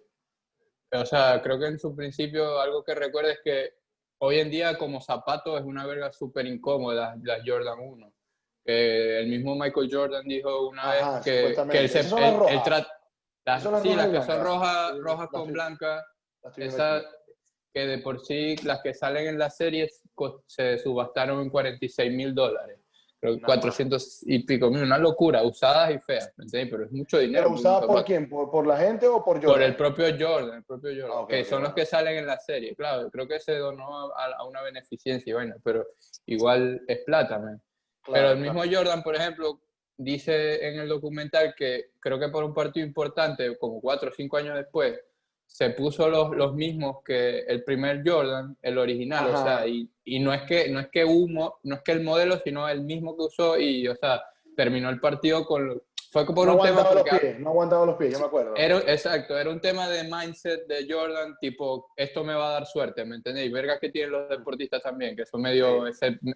o 0.93 1.06
sea, 1.06 1.41
creo 1.43 1.59
que 1.59 1.67
en 1.67 1.79
su 1.79 1.97
principio 1.97 2.61
algo 2.61 2.85
que 2.85 2.94
recuerdo 2.94 3.31
es 3.31 3.41
que 3.43 3.71
hoy 4.19 4.38
en 4.38 4.50
día 4.50 4.76
como 4.76 5.00
zapato 5.00 5.56
es 5.56 5.65
una 5.65 5.87
verga 5.87 6.12
súper 6.12 6.47
incómoda 6.47 7.17
las 7.23 7.41
Jordan 7.44 7.79
1. 7.81 8.12
el 8.67 9.26
mismo 9.26 9.56
Michael 9.56 9.88
Jordan 9.91 10.25
dijo 10.26 10.69
una 10.69 10.93
vez 10.93 11.25
que, 11.25 11.56
que 11.71 11.79
él 11.79 11.88
se... 11.88 12.00
El, 12.00 12.61
las, 13.47 13.82
sí, 13.82 13.94
las 13.94 14.09
que 14.09 14.23
son 14.23 14.43
rojas, 14.43 14.99
rojas 14.99 15.29
con 15.29 15.53
blanca, 15.53 16.05
esas 16.56 17.05
que 17.73 17.87
de 17.87 17.99
por 17.99 18.21
sí 18.21 18.56
las 18.65 18.81
que 18.82 18.94
salen 18.94 19.26
en 19.26 19.38
la 19.38 19.50
serie 19.50 19.91
se 20.47 20.79
subastaron 20.79 21.41
en 21.41 21.50
46 21.50 22.12
mil 22.12 22.35
dólares. 22.35 22.79
400 23.44 24.21
y 24.26 24.41
pico 24.41 24.71
mil, 24.71 24.82
una 24.82 24.99
locura, 24.99 25.43
usadas 25.43 25.94
y 25.94 25.99
feas, 25.99 26.32
Pero 26.50 26.85
es 26.85 26.93
mucho 26.93 27.19
dinero. 27.19 27.44
¿Pero 27.44 27.55
usadas 27.55 27.87
por 27.87 28.05
quién? 28.05 28.29
¿Por, 28.29 28.67
la 28.67 28.76
gente 28.76 29.06
o 29.06 29.25
por 29.25 29.37
Jordan? 29.37 29.53
Por 29.53 29.62
el 29.62 29.76
propio 29.76 30.06
Jordan, 30.19 30.56
el 30.59 30.65
propio 30.65 30.91
Jordan, 30.91 31.19
ah, 31.23 31.26
que 31.29 31.44
son 31.44 31.62
los 31.62 31.73
que 31.73 31.87
salen 31.87 32.19
en 32.19 32.26
la 32.26 32.38
serie, 32.38 32.75
claro, 32.75 33.11
creo 33.11 33.26
que 33.26 33.41
se 33.41 33.56
donó 33.56 34.12
a, 34.12 34.44
una 34.47 34.62
beneficencia, 34.62 35.35
bueno, 35.35 35.56
pero 35.62 35.87
igual 36.26 36.82
es 36.87 36.99
plata, 37.05 37.41
pero 38.06 38.32
el 38.32 38.38
mismo 38.38 38.62
Jordan, 38.71 39.03
por 39.03 39.17
ejemplo, 39.17 39.61
dice 39.97 40.67
en 40.67 40.81
el 40.81 40.88
documental 40.88 41.55
que 41.56 41.91
creo 42.00 42.19
que 42.19 42.29
por 42.29 42.44
un 42.44 42.53
partido 42.53 42.87
importante, 42.87 43.56
como 43.59 43.81
cuatro 43.81 44.11
o 44.11 44.15
cinco 44.15 44.37
años 44.37 44.56
después, 44.56 44.99
se 45.46 45.70
puso 45.70 46.08
los, 46.08 46.35
los 46.37 46.55
mismos 46.55 46.99
que 47.05 47.41
el 47.41 47.62
primer 47.64 48.02
Jordan, 48.05 48.56
el 48.61 48.79
original, 48.79 49.35
o 49.35 49.43
sea, 49.43 49.67
y, 49.67 49.88
y, 50.05 50.19
no 50.19 50.32
es 50.32 50.43
que 50.43 50.69
no 50.69 50.81
es 50.81 50.88
que 50.88 51.05
humo, 51.05 51.61
no 51.62 51.76
es 51.76 51.82
que 51.82 51.93
el 51.93 52.02
modelo, 52.02 52.38
sino 52.38 52.69
el 52.69 52.82
mismo 52.82 53.17
que 53.17 53.23
usó 53.23 53.58
y, 53.58 53.87
o 53.87 53.94
sea, 53.94 54.23
terminó 54.56 54.91
el 54.91 55.00
partido 55.00 55.44
con 55.46 55.81
fue 56.14 56.25
por 56.26 56.46
no 56.46 56.55
un 56.55 56.62
tema 56.62 56.94
los 56.94 57.02
pies, 57.02 57.41
no 57.41 57.50
aguantaba 57.50 57.85
los 57.85 57.96
pies, 57.96 58.12
yo 58.12 58.20
me 58.20 58.26
acuerdo. 58.26 58.55
Era, 58.55 58.79
exacto, 58.87 59.37
era 59.37 59.50
un 59.50 59.61
tema 59.61 59.88
de 59.88 60.05
mindset 60.05 60.64
de 60.69 60.87
Jordan, 60.88 61.37
tipo, 61.41 61.90
esto 61.97 62.23
me 62.23 62.35
va 62.35 62.50
a 62.50 62.52
dar 62.52 62.67
suerte, 62.67 63.05
¿me 63.05 63.17
entendéis? 63.17 63.50
Vergas 63.50 63.81
que 63.81 63.90
tienen 63.90 64.12
los 64.12 64.29
deportistas 64.29 64.81
también, 64.81 65.17
que 65.17 65.26
son 65.26 65.43
medio, 65.43 65.82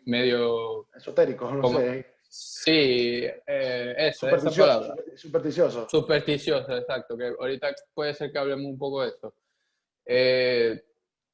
medio... 0.05 0.89
Esotéricos, 0.97 1.53
no 1.53 1.69
sé. 1.69 2.18
Sí, 2.31 3.25
eh, 3.47 3.95
eso, 3.97 4.27
supersticioso, 4.27 4.95
Supersticioso. 5.17 5.89
Supersticioso, 5.89 6.77
exacto, 6.77 7.17
que 7.17 7.33
ahorita 7.39 7.75
puede 7.95 8.13
ser 8.13 8.31
que 8.31 8.39
hablemos 8.39 8.67
un 8.67 8.79
poco 8.79 9.03
de 9.03 9.09
eso. 9.09 9.35
Eh, 10.05 10.85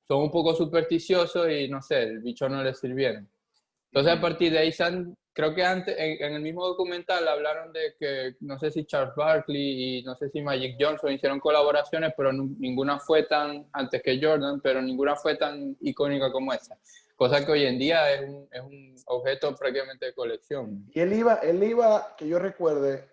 son 0.06 0.23
un 0.23 0.31
poco 0.31 0.55
supersticiosos 0.55 1.50
y 1.50 1.69
no 1.69 1.82
sé, 1.82 2.05
el 2.05 2.20
bicho 2.20 2.49
no 2.49 2.62
les 2.62 2.79
sirvieron. 2.79 3.29
Entonces 3.87 4.12
a 4.12 4.20
partir 4.20 4.52
de 4.52 4.58
ahí, 4.58 4.73
creo 5.32 5.52
que 5.52 5.64
antes, 5.64 5.96
en, 5.99 6.35
el 6.35 6.43
mismo 6.43 6.64
documental 6.64 7.26
hablaron 7.26 7.73
de 7.73 7.96
que, 7.99 8.37
no 8.41 8.56
sé 8.61 8.70
si 8.70 8.85
Charles 8.85 9.17
Barkley 9.17 9.99
y 9.99 10.02
no 10.05 10.14
sé 10.14 10.31
si 10.31 10.43
Magic 10.43 10.76
Johnson 10.79 11.12
hicieron 11.12 11.41
colaboraciones, 11.41 12.12
pero 12.17 12.32
ninguna 12.32 13.00
fue 13.00 13.25
tan, 13.25 13.67
antes 13.73 14.00
que 14.00 14.20
Jordan, 14.23 14.61
pero 14.61 14.81
ninguna 14.81 15.17
fue 15.17 15.35
tan 15.35 15.76
icónica 15.81 16.31
como 16.31 16.52
esa 16.52 16.79
cosa 17.17 17.45
que 17.45 17.53
hoy 17.53 17.65
en 17.65 17.79
día 17.79 18.13
es 18.13 18.29
un, 18.29 18.49
es 18.51 18.61
un 18.61 18.94
objeto 19.06 19.55
prácticamente 19.55 20.06
de 20.06 20.15
colección. 20.15 20.87
Y 20.93 21.01
él 21.01 21.13
iba, 21.13 21.35
él 21.37 21.63
iba, 21.63 22.15
que 22.17 22.27
yo 22.27 22.39
recuerde, 22.39 23.09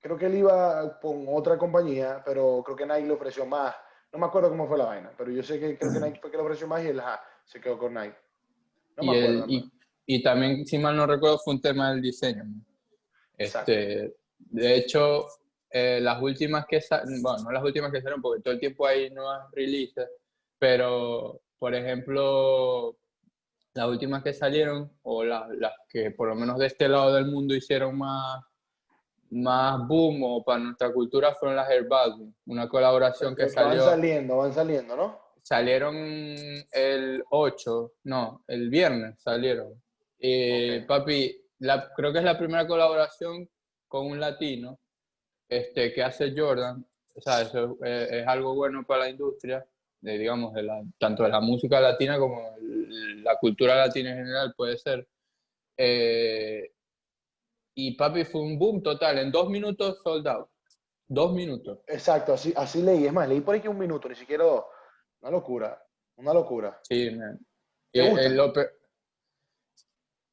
creo 0.00 0.16
que 0.16 0.26
él 0.26 0.36
iba 0.36 0.98
con 1.00 1.26
otra 1.28 1.58
compañía, 1.58 2.22
pero 2.24 2.62
creo 2.64 2.76
que 2.76 2.86
Nike 2.86 3.06
le 3.06 3.12
ofreció 3.12 3.46
más. 3.46 3.74
No 4.12 4.18
me 4.20 4.26
acuerdo 4.26 4.50
cómo 4.50 4.68
fue 4.68 4.78
la 4.78 4.86
vaina, 4.86 5.12
pero 5.16 5.30
yo 5.30 5.42
sé 5.42 5.58
que 5.58 5.76
creo 5.76 5.92
que 5.92 6.00
Nike 6.00 6.20
fue 6.20 6.30
que 6.30 6.36
le 6.36 6.42
ofreció 6.42 6.66
más 6.66 6.84
y 6.84 6.88
él 6.88 7.02
se 7.44 7.60
quedó 7.60 7.78
con 7.78 7.94
Nike. 7.94 8.16
No 8.96 9.02
y, 9.02 9.06
me 9.06 9.18
acuerdo, 9.18 9.44
y, 9.48 9.72
y, 10.06 10.22
también, 10.22 10.66
si 10.66 10.78
mal 10.78 10.96
no 10.96 11.06
recuerdo, 11.06 11.38
fue 11.38 11.54
un 11.54 11.60
tema 11.60 11.90
del 11.90 12.00
diseño. 12.00 12.44
Este, 13.36 14.16
de 14.38 14.76
hecho, 14.76 15.26
eh, 15.70 15.98
las 16.00 16.22
últimas 16.22 16.66
que 16.66 16.80
salieron, 16.80 17.22
bueno, 17.22 17.42
no 17.44 17.50
las 17.50 17.64
últimas 17.64 17.90
que 17.90 17.98
salieron, 17.98 18.22
porque 18.22 18.42
todo 18.42 18.54
el 18.54 18.60
tiempo 18.60 18.86
hay 18.86 19.10
nuevas 19.10 19.50
releases, 19.52 20.08
pero, 20.58 21.42
por 21.58 21.74
ejemplo, 21.74 22.96
las 23.76 23.86
últimas 23.86 24.22
que 24.22 24.32
salieron, 24.32 24.90
o 25.02 25.22
las, 25.22 25.44
que 25.88 26.10
por 26.10 26.28
lo 26.28 26.34
menos 26.34 26.58
de 26.58 26.66
este 26.66 26.88
lado 26.88 27.14
del 27.14 27.26
mundo 27.26 27.54
hicieron 27.54 27.96
más, 27.98 28.42
más 29.30 29.86
boom 29.86 30.22
o 30.24 30.44
para 30.44 30.60
nuestra 30.60 30.92
cultura 30.92 31.34
fueron 31.34 31.56
las 31.56 31.68
Airbag, 31.68 32.14
una 32.46 32.68
colaboración 32.68 33.36
que 33.36 33.48
salió. 33.48 33.84
Van 33.84 33.90
saliendo, 33.90 34.36
van 34.38 34.52
saliendo, 34.52 34.96
¿no? 34.96 35.20
Salieron 35.42 35.94
el 35.94 37.22
8, 37.30 37.92
no, 38.04 38.44
el 38.48 38.70
viernes 38.70 39.20
salieron. 39.20 39.80
Y 40.18 40.80
papi, 40.80 41.36
la, 41.58 41.92
creo 41.94 42.12
que 42.12 42.18
es 42.18 42.24
la 42.24 42.38
primera 42.38 42.66
colaboración 42.66 43.48
con 43.86 44.06
un 44.06 44.18
latino 44.18 44.80
este, 45.48 45.92
que 45.92 46.02
hace 46.02 46.34
Jordan. 46.36 46.84
O 47.14 47.20
sea, 47.20 47.42
eso 47.42 47.76
es, 47.82 48.10
es 48.10 48.26
algo 48.26 48.54
bueno 48.54 48.84
para 48.84 49.04
la 49.04 49.10
industria 49.10 49.64
de, 50.06 50.18
digamos, 50.18 50.54
de 50.54 50.62
la, 50.62 50.84
tanto 50.98 51.24
de 51.24 51.30
la 51.30 51.40
música 51.40 51.80
latina 51.80 52.16
como 52.16 52.56
la 53.24 53.36
cultura 53.40 53.74
latina 53.74 54.10
en 54.10 54.18
general 54.18 54.54
puede 54.56 54.78
ser. 54.78 55.06
Eh, 55.76 56.70
y 57.74 57.96
papi 57.96 58.24
fue 58.24 58.40
un 58.40 58.56
boom 58.56 58.82
total, 58.82 59.18
en 59.18 59.32
dos 59.32 59.50
minutos 59.50 60.00
sold 60.04 60.28
out. 60.28 60.48
Dos 61.08 61.32
minutos. 61.32 61.80
Exacto, 61.88 62.34
así, 62.34 62.52
así 62.56 62.82
leí. 62.82 63.06
Es 63.06 63.12
más, 63.12 63.28
leí 63.28 63.40
por 63.40 63.56
aquí 63.56 63.66
un 63.66 63.78
minuto, 63.78 64.08
ni 64.08 64.14
siquiera 64.14 64.44
Una 65.20 65.30
locura, 65.30 65.82
una 66.16 66.32
locura. 66.32 66.80
Sí, 66.84 67.10
man. 67.10 67.44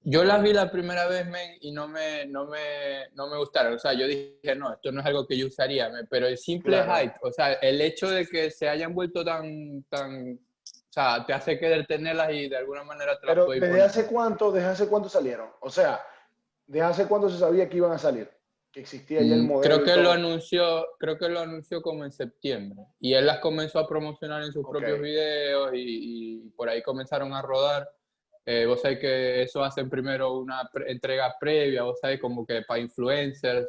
Yo 0.05 0.23
las 0.25 0.43
vi 0.43 0.51
la 0.51 0.69
primera 0.69 1.07
vez, 1.07 1.25
men, 1.27 1.57
y 1.61 1.71
no 1.71 1.87
me, 1.87 2.25
no, 2.25 2.45
me, 2.45 3.09
no 3.13 3.27
me 3.27 3.37
gustaron. 3.37 3.73
O 3.73 3.79
sea, 3.79 3.93
yo 3.93 4.05
dije, 4.05 4.55
no, 4.55 4.73
esto 4.73 4.91
no 4.91 4.99
es 4.99 5.05
algo 5.05 5.25
que 5.25 5.37
yo 5.37 5.47
usaría, 5.47 5.89
pero 6.09 6.27
el 6.27 6.37
simple 6.37 6.83
hype, 6.83 7.15
o 7.21 7.31
sea, 7.31 7.53
el 7.53 7.79
hecho 7.79 8.09
de 8.09 8.27
que 8.27 8.51
se 8.51 8.67
hayan 8.67 8.93
vuelto 8.93 9.23
tan, 9.23 9.83
tan, 9.83 10.33
o 10.33 10.91
sea, 10.91 11.25
te 11.25 11.33
hace 11.33 11.57
querer 11.57 11.87
tenerlas 11.87 12.31
y 12.33 12.49
de 12.49 12.57
alguna 12.57 12.83
manera 12.83 13.17
te 13.17 13.27
las 13.27 13.35
Pero 13.35 13.47
¿desde 13.47 13.81
hace 13.81 14.05
cuánto, 14.07 14.51
desde 14.51 14.67
hace 14.67 14.87
cuánto 14.87 15.07
salieron? 15.07 15.49
O 15.61 15.69
sea, 15.69 16.01
¿desde 16.67 16.85
hace 16.85 17.07
cuánto 17.07 17.29
se 17.29 17.39
sabía 17.39 17.69
que 17.69 17.77
iban 17.77 17.91
a 17.91 17.97
salir? 17.97 18.29
que 18.73 18.79
existía 18.79 19.21
ya 19.21 19.35
el 19.35 19.43
Mm, 19.43 19.47
modelo. 19.47 19.61
Creo 19.61 19.83
que 19.83 20.01
lo 20.01 20.11
anunció, 20.11 20.87
creo 20.99 21.15
que 21.19 21.29
lo 21.29 21.39
anunció 21.41 21.79
como 21.83 22.05
en 22.05 22.11
septiembre. 22.11 22.83
Y 22.99 23.13
él 23.13 23.27
las 23.27 23.37
comenzó 23.37 23.77
a 23.77 23.87
promocionar 23.87 24.41
en 24.41 24.51
sus 24.51 24.65
Ok. 24.65 24.71
propios 24.71 24.99
videos 24.99 25.69
y, 25.75 25.77
y 26.47 26.49
por 26.49 26.67
ahí 26.69 26.81
comenzaron 26.81 27.33
a 27.33 27.41
rodar. 27.43 27.87
Eh, 28.45 28.65
vos 28.65 28.81
sabés 28.81 28.99
que 28.99 29.41
eso 29.43 29.63
hacen 29.63 29.89
primero 29.89 30.33
una 30.37 30.67
pre- 30.71 30.91
entrega 30.91 31.33
previa, 31.39 31.83
vos 31.83 31.99
sabés, 31.99 32.19
como 32.19 32.45
que 32.45 32.61
para 32.63 32.79
influencers. 32.79 33.67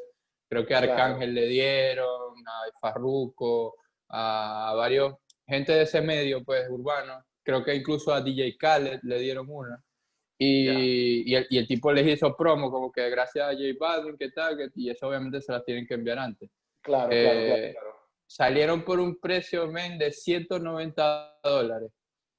Creo 0.49 0.67
que 0.67 0.75
a 0.75 0.83
Claro. 0.83 0.93
Arcángel 0.93 1.35
le 1.35 1.47
dieron, 1.47 2.07
a 2.47 2.79
Farruko, 2.81 3.77
a 4.09 4.75
varios, 4.77 5.15
gente 5.47 5.73
de 5.73 5.83
ese 5.83 6.01
medio, 6.01 6.43
pues, 6.45 6.69
urbano. 6.69 7.25
Creo 7.45 7.65
que 7.65 7.75
incluso 7.75 8.13
a 8.13 8.21
DJ 8.21 8.57
Khaled 8.59 9.01
le 9.03 9.19
dieron 9.19 9.47
una. 9.49 9.83
Y, 10.39 11.31
y, 11.31 11.35
el, 11.37 11.47
y 11.49 11.59
el 11.59 11.67
tipo 11.69 11.93
les 11.93 12.07
hizo 12.07 12.37
promo, 12.37 12.71
como 12.71 12.91
que 12.91 13.09
gracias 13.09 13.47
a 13.49 13.53
J 13.53 13.63
Balvin, 13.79 14.17
que 14.17 14.31
tal, 14.31 14.57
que- 14.57 14.69
y 14.75 14.91
eso 14.91 15.09
obviamente 15.09 15.41
se 15.41 15.53
las 15.53 15.65
tienen 15.65 15.87
que 15.87 15.95
enviar 15.95 16.19
antes. 16.19 16.51
Claro, 16.83 17.11
claro, 17.11 17.23
claro, 17.31 17.55
Eh, 17.63 17.73
claro. 17.73 17.95
Salieron 18.27 18.85
por 18.85 18.99
un 18.99 19.21
precio, 19.21 19.69
men, 19.69 19.97
de 19.99 20.11
190 20.13 21.39
dólares. 21.43 21.91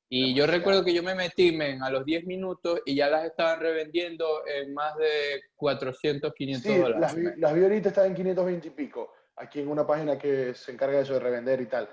Y 0.07 0.35
yo 0.35 0.45
recuerdo 0.45 0.83
que 0.85 0.93
yo 0.93 1.01
me 1.01 1.15
metí, 1.15 1.51
men, 1.51 1.81
a 1.81 1.89
los 1.89 2.05
10 2.05 2.25
minutos 2.25 2.81
y 2.85 2.95
ya 2.95 3.09
las 3.09 3.25
estaban 3.25 3.59
revendiendo 3.59 4.45
en 4.45 4.73
más 4.73 4.95
de 4.97 5.41
400, 5.55 6.33
500 6.33 6.71
Sí, 6.71 6.77
dólares. 6.77 7.01
las 7.01 7.15
vi, 7.15 7.23
las 7.41 7.53
vi 7.53 7.63
ahorita 7.63 7.89
están 7.89 8.05
en 8.07 8.15
520 8.15 8.67
y 8.67 8.71
pico, 8.71 9.11
aquí 9.35 9.61
en 9.61 9.67
una 9.69 9.85
página 9.85 10.17
que 10.17 10.53
se 10.53 10.71
encarga 10.73 10.97
de 10.97 11.03
eso 11.03 11.13
de 11.13 11.19
revender 11.19 11.59
y 11.61 11.65
tal. 11.65 11.89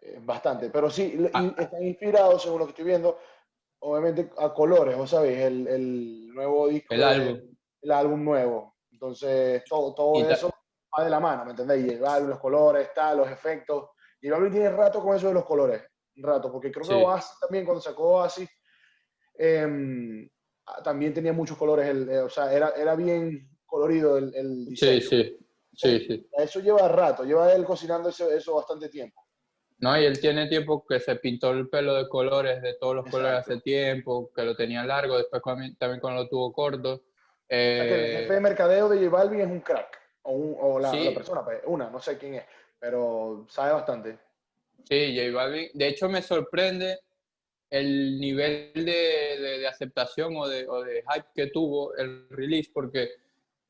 Eh, 0.00 0.18
bastante, 0.22 0.70
pero 0.70 0.88
sí, 0.88 1.28
Ah. 1.34 1.42
y 1.58 1.60
están 1.62 1.82
inspirados, 1.82 2.42
según 2.44 2.60
lo 2.60 2.66
que 2.66 2.70
estoy 2.70 2.84
viendo, 2.84 3.18
obviamente 3.80 4.30
a 4.38 4.54
colores, 4.54 4.96
vos 4.96 5.10
sabéis, 5.10 5.38
el, 5.38 5.66
el 5.66 6.28
nuevo 6.32 6.68
disco, 6.68 6.94
El 6.94 7.00
de- 7.00 7.04
álbum. 7.06 7.40
el 7.82 7.90
álbum 7.92 8.24
nuevo. 8.24 8.76
Entonces, 8.92 9.62
todo, 9.68 9.94
todo 9.94 10.20
Y 10.20 10.32
eso 10.32 10.50
va 10.96 11.04
de 11.04 11.10
la 11.10 11.18
mano, 11.20 11.44
¿me 11.44 11.50
entendéis? 11.50 11.86
Y 11.86 11.90
el 11.96 12.04
álbum, 12.06 12.30
los 12.30 12.38
colores, 12.38 12.90
tal, 12.94 13.18
los 13.18 13.30
efectos. 13.30 13.90
Y 14.20 14.28
álbum 14.30 14.50
tiene 14.50 14.70
rato 14.70 15.00
con 15.02 15.16
eso 15.16 15.28
de 15.28 15.34
los 15.34 15.44
colores, 15.44 15.82
rato, 16.22 16.50
porque 16.52 16.70
creo 16.70 16.86
que 16.86 16.94
Sí. 16.94 17.00
Oasis 17.02 17.38
también, 17.40 17.64
cuando 17.64 17.80
sacó 17.80 18.16
Oasis, 18.16 18.48
ah, 20.66 20.82
también 20.82 21.14
tenía 21.14 21.32
muchos 21.32 21.56
colores, 21.56 21.86
el- 21.88 22.08
eh, 22.08 22.18
o 22.20 22.28
sea, 22.30 22.52
era, 22.52 22.70
era 22.70 22.94
bien 22.94 23.48
colorido 23.66 24.16
el, 24.18 24.66
diseño. 24.66 25.00
sí, 25.02 25.38
sí, 25.74 26.00
sí. 26.06 26.28
Eso 26.32 26.60
lleva 26.60 26.88
rato, 26.88 27.24
lleva 27.24 27.52
él 27.52 27.64
cocinando 27.64 28.08
eso, 28.08 28.30
eso 28.30 28.54
bastante 28.54 28.88
tiempo. 28.88 29.24
No, 29.80 29.96
y 30.00 30.04
él 30.04 30.18
tiene 30.20 30.48
tiempo 30.48 30.84
que 30.84 30.98
se 30.98 31.14
pintó 31.16 31.52
el 31.52 31.68
pelo 31.68 31.94
de 31.94 32.08
colores, 32.08 32.60
de 32.62 32.74
todos 32.74 32.96
los 32.96 33.06
colores 33.08 33.38
hace 33.40 33.60
tiempo, 33.60 34.32
que 34.34 34.42
lo 34.42 34.56
tenía 34.56 34.84
largo, 34.84 35.16
después 35.16 35.40
también 35.78 36.00
cuando 36.00 36.22
lo 36.24 36.28
tuvo 36.28 36.52
corto. 36.52 36.94
O 36.94 37.00
sea, 37.48 37.86
que 37.86 37.94
el 37.94 38.00
Eh, 38.06 38.10
jefe 38.20 38.32
de 38.34 38.40
mercadeo 38.40 38.88
de 38.88 38.98
J 38.98 39.08
Balvin 39.10 39.40
es 39.40 39.46
un 39.46 39.60
crack, 39.60 39.98
o, 40.22 40.32
un- 40.32 40.56
o 40.60 40.78
la, 40.80 40.90
Sí. 40.90 41.04
la 41.04 41.14
persona, 41.14 41.44
pues, 41.44 41.60
una, 41.66 41.88
no 41.90 42.00
sé 42.00 42.18
quién 42.18 42.34
es, 42.34 42.44
pero 42.78 43.46
sabe 43.48 43.72
bastante. 43.72 44.18
Sí, 44.88 45.14
J 45.16 45.30
Balvin. 45.34 45.68
De 45.74 45.88
hecho, 45.88 46.08
me 46.08 46.22
sorprende 46.22 47.00
el 47.70 48.18
nivel 48.18 48.72
de, 48.74 48.82
de- 48.82 49.58
de 49.58 49.66
aceptación 49.68 50.34
o 50.36 50.48
de, 50.48 50.66
o 50.66 50.82
de 50.82 51.02
hype 51.12 51.26
que 51.34 51.46
tuvo 51.48 51.94
el 51.96 52.26
release, 52.30 52.70
porque 52.72 53.10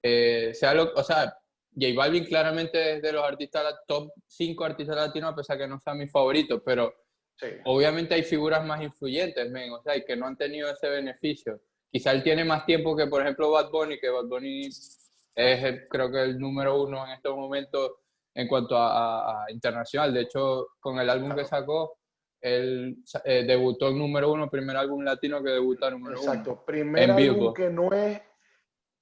eh, 0.03 0.53
sea 0.55 0.75
lo, 0.75 0.93
o 0.95 1.03
sea, 1.03 1.37
J 1.75 1.93
Balvin 1.97 2.25
claramente 2.25 2.95
es 2.97 3.03
de 3.03 3.13
los 3.13 3.25
artistas, 3.25 3.75
top 3.89 4.13
5 4.27 4.65
artistas 4.65 4.97
latinos, 4.97 5.33
a 5.33 5.37
pesar 5.37 5.59
que 5.59 5.67
no 5.67 5.81
sea 5.81 5.95
mi 5.95 6.09
favorito, 6.09 6.63
pero 6.63 6.95
Sí. 7.41 7.47
obviamente 7.67 8.15
hay 8.17 8.25
figuras 8.25 8.65
más 8.67 8.83
influyentes, 8.83 9.49
men, 9.49 9.71
o 9.73 9.81
sea, 9.81 9.97
y 9.97 10.05
que 10.05 10.17
no 10.17 10.27
han 10.27 10.37
tenido 10.37 10.69
ese 10.71 10.89
beneficio. 10.89 11.61
Quizá 11.89 12.11
él 12.11 12.25
tiene 12.25 12.45
más 12.45 12.67
tiempo 12.67 12.97
que, 12.97 13.07
por 13.07 13.23
ejemplo, 13.23 13.53
Bad 13.53 13.71
Bunny, 13.71 13.97
que 14.01 14.09
Bad 14.09 14.25
Bunny 14.25 14.67
es, 14.67 15.09
el- 15.37 15.87
creo 15.89 16.11
que, 16.11 16.21
el 16.23 16.39
número 16.41 16.83
uno 16.83 17.05
en 17.07 17.13
estos 17.13 17.37
momentos 17.37 17.93
en 18.39 18.47
cuanto 18.47 18.77
a, 18.77 19.45
a- 19.45 19.51
internacional. 19.51 20.15
De 20.15 20.21
hecho, 20.23 20.69
con 20.79 20.99
el 21.01 21.11
álbum 21.11 21.31
que 21.31 21.43
Claro. 21.43 21.49
sacó, 21.49 21.99
él 22.41 22.99
eh, 23.25 23.45
debutó 23.45 23.89
en 23.89 23.99
número 23.99 24.31
uno, 24.31 24.49
primer 24.49 24.77
álbum 24.77 25.03
latino 25.03 25.43
que 25.43 25.51
debuta 25.51 25.91
número 25.91 26.21
uno. 26.21 26.31
Exacto. 26.33 26.65
Primer 26.65 27.03
En 27.03 27.11
álbum 27.11 27.53
que 27.53 27.69
no 27.69 27.93
es 27.93 28.23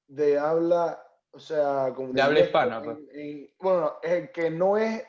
de 0.06 0.38
habla, 0.38 1.02
o 1.32 1.38
sea, 1.38 1.92
como 1.94 2.14
De 2.14 2.22
habla 2.22 2.38
inglés, 2.38 2.46
hispana, 2.46 2.80
pero 2.80 2.94
pues. 2.94 3.08
en- 3.14 3.20
en- 3.20 3.54
bueno, 3.60 3.92
el 4.02 4.32
que 4.32 4.50
no 4.50 4.78
es 4.78 5.04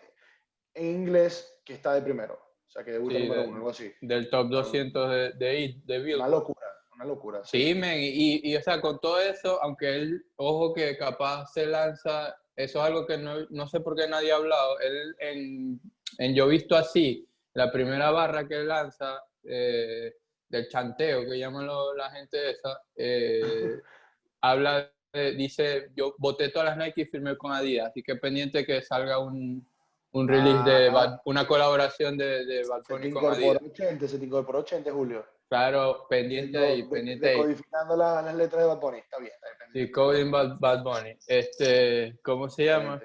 en 0.74 0.86
inglés 0.88 1.62
que 1.64 1.74
está 1.76 1.94
de 1.94 2.02
primero. 2.02 2.34
O 2.34 2.70
sea, 2.70 2.84
que 2.84 2.92
debuta 2.92 3.16
Sí, 3.16 3.22
número 3.24 3.42
de- 3.44 3.48
uno, 3.48 3.56
algo 3.58 3.70
así. 3.70 3.94
Del 4.02 4.30
top 4.30 4.50
200 4.50 5.10
de, 5.10 5.32
de, 5.34 5.82
de 5.86 6.00
Billboard. 6.00 6.28
Una 6.28 6.38
locura, 6.38 6.68
una 6.96 7.06
locura. 7.06 7.42
Sí, 7.46 7.74
men, 7.74 7.98
y, 8.02 8.42
y, 8.52 8.56
o 8.58 8.62
sea, 8.62 8.82
con 8.82 9.00
todo 9.00 9.22
eso, 9.22 9.58
aunque 9.64 9.96
él, 9.96 10.26
ojo 10.36 10.74
que 10.74 10.98
capaz 10.98 11.46
se 11.54 11.66
lanza, 11.66 12.36
eso 12.58 12.80
es 12.80 12.86
algo 12.86 13.06
que 13.06 13.18
no, 13.18 13.46
no 13.52 13.68
sé 13.68 13.80
por 13.80 13.96
qué 13.96 14.08
nadie 14.08 14.32
ha 14.32 14.36
hablado, 14.36 14.80
él 14.80 15.16
en, 15.20 15.80
en 16.18 16.36
Yo 16.36 16.48
Visto 16.48 16.76
Así, 16.76 17.26
la 17.54 17.72
primera 17.72 18.12
barra 18.12 18.48
que 18.48 18.56
él 18.56 18.68
lanza, 18.68 19.24
eh, 19.44 20.14
del 20.50 20.68
chanteo 20.68 21.22
que 21.26 21.38
llaman 21.38 21.66
lo- 21.68 21.94
la 21.94 22.10
gente 22.12 22.52
esa, 22.52 22.82
eh, 22.96 23.42
habla, 24.42 24.92
de- 25.14 25.32
dice, 25.34 25.92
yo 25.96 26.16
boté 26.18 26.50
todas 26.50 26.70
las 26.70 26.78
Nike 26.78 27.02
y 27.02 27.06
firmé 27.06 27.38
con 27.38 27.52
Adidas, 27.52 27.90
así 27.90 28.02
que 28.04 28.16
pendiente 28.16 28.66
que 28.66 28.82
salga 28.82 29.20
un, 29.20 29.66
un 30.12 30.28
release 30.28 30.64
de, 30.64 30.88
Ah. 30.88 30.92
Bad- 30.92 31.20
una 31.26 31.48
colaboración 31.48 32.18
de, 32.18 32.46
de 32.46 32.68
Bad 32.68 32.82
Se 32.82 32.88
te 32.88 32.94
Bunny 32.94 33.12
con 33.12 33.26
Adidas. 33.26 33.40
incorporó 33.62 33.72
80, 33.72 34.08
se 34.08 34.18
te 34.20 34.26
incorporó 34.26 34.60
80, 34.60 34.92
Julio. 34.92 35.26
Claro, 35.50 36.06
pendiente 36.10 36.58
ahí, 36.58 36.84
pendiente 36.84 37.30
ahí. 37.30 37.36
Decodificando 37.38 37.96
la- 37.96 38.22
las 38.22 38.36
letras 38.36 38.62
de 38.62 38.68
Bad 38.68 38.80
Bunny. 38.80 38.98
Está 39.00 39.18
bien, 39.20 39.32
está 39.34 39.48
bien. 39.72 39.88
Sí, 39.88 39.92
Coding 39.92 40.32
Bad, 40.32 40.60
Bad 40.60 40.84
Bunny. 40.84 41.18
Este, 41.26 42.20
¿cómo 42.24 42.50
se 42.50 42.66
llama? 42.66 43.02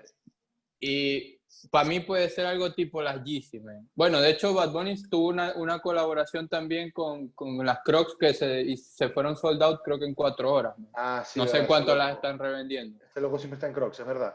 Y 0.81 1.39
para 1.71 1.89
mí 1.89 2.01
puede 2.01 2.29
ser 2.29 2.47
algo 2.47 2.73
tipo 2.73 3.01
las 3.01 3.23
Yeezy, 3.23 3.61
man. 3.61 3.89
Bueno, 3.95 4.21
de 4.21 4.31
hecho, 4.31 4.53
Bad 4.53 4.73
Bunny 4.73 5.01
tuvo 5.09 5.29
una, 5.29 5.53
una 5.55 5.79
colaboración 5.79 6.49
también 6.49 6.91
con, 6.91 7.29
con 7.29 7.65
las 7.65 7.79
Crocs 7.85 8.17
que 8.19 8.35
se, 8.35 8.63
y 8.63 8.77
se 8.77 9.09
fueron 9.11 9.37
sold 9.37 9.63
out 9.63 9.81
creo 9.85 9.99
que 10.01 10.07
en 10.07 10.15
cuatro 10.15 10.53
horas. 10.53 10.77
man. 10.77 10.91
Ah, 10.95 11.23
sí, 11.25 11.39
no 11.39 11.47
sé 11.47 11.65
cuánto 11.67 11.95
las 11.95 12.15
están 12.15 12.39
revendiendo. 12.41 13.05
Este 13.05 13.21
loco 13.21 13.39
siempre 13.39 13.57
está 13.57 13.69
en 13.69 13.75
Crocs, 13.75 14.01
es 14.01 14.07
verdad. 14.07 14.35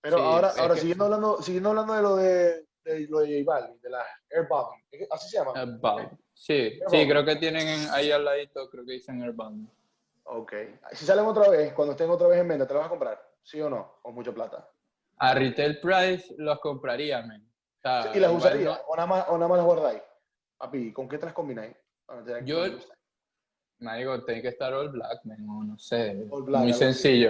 Pero 0.00 0.16
Sí, 0.18 0.22
ahora, 0.24 0.52
ahora 0.56 0.74
que- 0.74 0.80
siguiendo, 0.80 1.04
hablando, 1.04 1.42
siguiendo 1.42 1.68
hablando 1.70 1.92
de 1.94 2.02
lo 2.02 2.16
de, 2.16 2.66
de 2.84 3.00
lo 3.08 3.18
de 3.20 3.44
J 3.44 3.52
Balvin, 3.60 3.80
de 3.82 3.90
las 3.90 4.06
Airbound, 4.30 4.82
¿así 5.10 5.28
se 5.28 5.36
llama? 5.38 5.52
Airbound. 5.54 6.18
Sí, 6.36 6.78
sí, 6.88 7.08
creo 7.08 7.24
que 7.24 7.36
tienen 7.36 7.66
en- 7.66 7.88
ahí 7.90 8.10
al 8.12 8.22
ladito, 8.24 8.68
creo 8.68 8.84
que 8.84 8.92
dicen 8.92 9.22
Airbound. 9.22 9.68
Ok. 10.24 10.52
Si 10.92 11.06
salen 11.06 11.24
otra 11.24 11.48
vez, 11.48 11.72
cuando 11.72 11.92
estén 11.92 12.10
otra 12.10 12.28
vez 12.28 12.38
en 12.38 12.48
venta, 12.48 12.66
¿te 12.66 12.74
las 12.74 12.80
vas 12.82 12.86
a 12.88 12.90
comprar? 12.90 13.30
¿Sí 13.42 13.58
o 13.60 13.70
no? 13.70 14.00
¿O 14.02 14.12
mucha 14.12 14.32
plata? 14.32 14.68
A 15.16 15.32
retail 15.32 15.80
price 15.80 16.34
los 16.36 16.60
compraría. 16.60 17.20
O 17.20 17.80
sea, 17.80 18.12
¿Y 18.14 18.20
las 18.20 18.30
usaría? 18.32 18.66
no- 18.66 18.78
¿O, 18.86 18.96
nada 18.96 19.06
más, 19.06 19.24
¿O 19.28 19.38
nada 19.38 19.48
más 19.48 19.56
las 19.56 19.66
guardáis? 19.66 20.02
Papi, 20.58 20.92
¿con 20.92 21.08
qué 21.08 21.16
te 21.16 21.24
las 21.24 21.34
combináis? 21.34 21.74
Yo- 22.44 22.66
digo, 23.96 24.24
tiene 24.24 24.42
que 24.42 24.48
estar 24.48 24.74
all 24.74 24.90
black, 24.90 25.24
man, 25.24 25.48
o 25.48 25.64
no 25.64 25.78
sé. 25.78 26.26
All 26.30 26.42
black, 26.42 26.62
muy 26.62 26.72
así. 26.72 27.26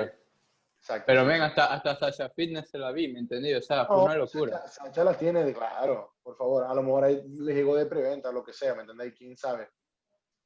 Exacto. 0.86 1.04
Pero 1.08 1.26
ven, 1.26 1.42
hasta, 1.42 1.66
hasta 1.74 1.96
Sasha 1.96 2.28
Fitness 2.30 2.70
se 2.70 2.78
la 2.78 2.92
vi, 2.92 3.08
¿me 3.08 3.18
entendí? 3.18 3.52
O 3.52 3.60
sea, 3.60 3.86
fue 3.86 3.96
No, 3.96 4.04
una 4.04 4.14
locura. 4.14 4.58
Sacha, 4.68 4.84
Sacha 4.84 5.02
las 5.04 5.18
tiene, 5.18 5.42
de, 5.42 5.52
claro, 5.52 6.14
por 6.22 6.36
favor. 6.36 6.62
A 6.64 6.72
lo 6.74 6.82
mejor 6.84 7.02
ahí 7.02 7.20
les 7.26 7.56
llegó 7.56 7.74
de 7.74 7.86
preventa, 7.86 8.30
lo 8.30 8.44
que 8.44 8.52
sea, 8.52 8.72
¿me 8.76 8.82
entendéis? 8.82 9.12
¿Quién 9.18 9.36
sabe? 9.36 9.68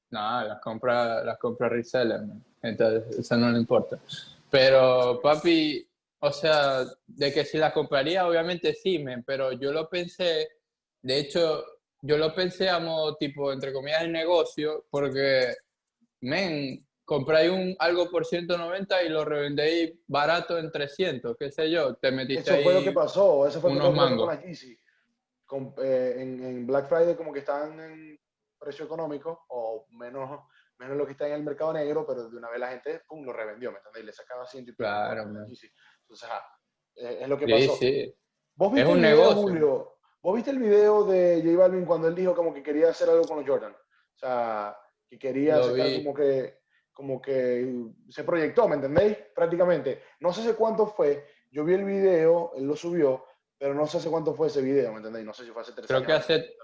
Nada, 0.08 0.44
las 0.46 0.60
compra, 0.62 1.22
las 1.22 1.38
compra 1.38 1.68
reseller, 1.68 2.22
man. 2.22 2.42
Entonces, 2.62 3.18
eso 3.18 3.36
no 3.36 3.50
le 3.50 3.58
importa. 3.58 3.98
Pero, 4.50 5.20
papi, 5.22 5.86
o 6.20 6.32
sea, 6.32 6.86
de 7.06 7.32
que 7.34 7.44
si 7.44 7.58
las 7.58 7.74
compraría, 7.74 8.26
obviamente 8.26 8.72
sí, 8.72 8.98
men, 8.98 9.22
pero 9.22 9.52
yo 9.52 9.74
lo 9.74 9.90
pensé, 9.90 10.48
de 11.02 11.18
hecho, 11.18 11.62
yo 12.00 12.16
lo 12.16 12.34
pensé 12.34 12.70
a 12.70 12.78
modo 12.78 13.14
tipo, 13.16 13.52
entre 13.52 13.74
comillas, 13.74 14.02
de 14.02 14.08
negocio, 14.08 14.86
porque, 14.90 15.54
men, 16.22 16.86
compráis 17.10 17.50
un, 17.50 17.74
algo 17.80 18.08
por 18.08 18.24
190 18.24 19.02
y 19.02 19.08
lo 19.08 19.24
revendéis 19.24 19.94
barato 20.06 20.56
en 20.58 20.70
300, 20.70 21.36
qué 21.36 21.50
sé 21.50 21.68
yo, 21.68 21.96
te 21.96 22.12
metiste 22.12 22.52
Eso 22.54 22.62
fue 22.62 22.72
lo 22.72 22.84
que 22.84 22.92
pasó, 22.92 23.48
eso 23.48 23.60
fue 23.60 23.74
lo 23.74 23.80
que 23.80 23.86
unos 23.88 23.98
pasó 23.98 24.10
mangos. 24.10 24.26
con 24.28 24.34
las 24.36 24.44
Yeezy. 24.44 24.78
Con- 25.44 25.74
eh, 25.82 26.14
en, 26.18 26.44
en 26.44 26.66
Black 26.68 26.88
Friday 26.88 27.16
como 27.16 27.32
que 27.32 27.40
estaban 27.40 27.80
en 27.80 28.16
precio 28.56 28.84
económico 28.84 29.44
o 29.48 29.88
menos, 29.90 30.38
menos 30.78 30.96
lo 30.96 31.04
que 31.04 31.10
está 31.10 31.26
en 31.26 31.32
el 31.32 31.42
mercado 31.42 31.72
negro, 31.72 32.06
pero 32.06 32.28
de 32.30 32.36
una 32.36 32.48
vez 32.48 32.60
la 32.60 32.68
gente 32.68 33.02
pum, 33.08 33.24
lo 33.24 33.32
revendió, 33.32 33.72
¿me 33.72 33.78
entendés? 33.78 34.04
Y 34.04 34.06
le 34.06 34.12
sacaba 34.12 34.46
ciento 34.46 34.70
y 34.70 34.74
pico 34.74 34.84
Claro, 34.84 35.24
man. 35.26 35.46
Entonces, 35.48 35.72
ajá, 36.22 36.44
eh, 36.94 37.18
es 37.22 37.28
lo 37.28 37.36
que 37.36 37.46
Sí, 37.46 37.52
pasó. 37.66 37.76
sí. 37.76 38.14
¿Vos 38.54 38.72
viste 38.72 38.88
Es 38.88 38.94
un 38.96 39.04
el 39.04 39.10
video, 39.12 39.16
negocio. 39.18 39.42
Julio? 39.42 39.96
¿Vos 40.22 40.36
viste 40.36 40.50
el 40.52 40.58
video 40.60 41.02
de 41.06 41.42
J 41.44 41.56
Balvin 41.58 41.84
cuando 41.86 42.06
él 42.06 42.14
dijo 42.14 42.36
como 42.36 42.54
que 42.54 42.62
quería 42.62 42.90
hacer 42.90 43.08
algo 43.08 43.24
con 43.24 43.38
los 43.38 43.48
Jordan? 43.48 43.72
O 43.72 44.18
sea, 44.18 44.76
que 45.08 45.18
quería 45.18 45.60
sacar 45.60 45.92
como 45.96 46.14
que, 46.14 46.59
como 47.00 47.22
que 47.22 47.86
se 48.10 48.24
proyectó, 48.24 48.68
¿me 48.68 48.74
entendéis? 48.74 49.16
Prácticamente. 49.34 50.02
No 50.20 50.34
sé 50.34 50.42
hace 50.42 50.54
cuánto 50.54 50.86
fue, 50.86 51.24
yo 51.50 51.64
vi 51.64 51.72
el 51.72 51.84
video, 51.86 52.52
él 52.56 52.64
lo 52.66 52.76
subió, 52.76 53.24
pero 53.56 53.72
no 53.72 53.86
sé 53.86 53.96
hace 53.96 54.10
cuánto 54.10 54.34
fue 54.34 54.48
ese 54.48 54.60
video, 54.60 54.90
¿me 54.92 54.98
entendéis? 54.98 55.24
No 55.24 55.32
sé 55.32 55.46
si 55.46 55.50
fue 55.50 55.62
hace 55.62 55.72
tres 55.72 55.86
Creo 55.86 55.96
años. 56.00 56.06
que 56.06 56.12
hace 56.12 56.54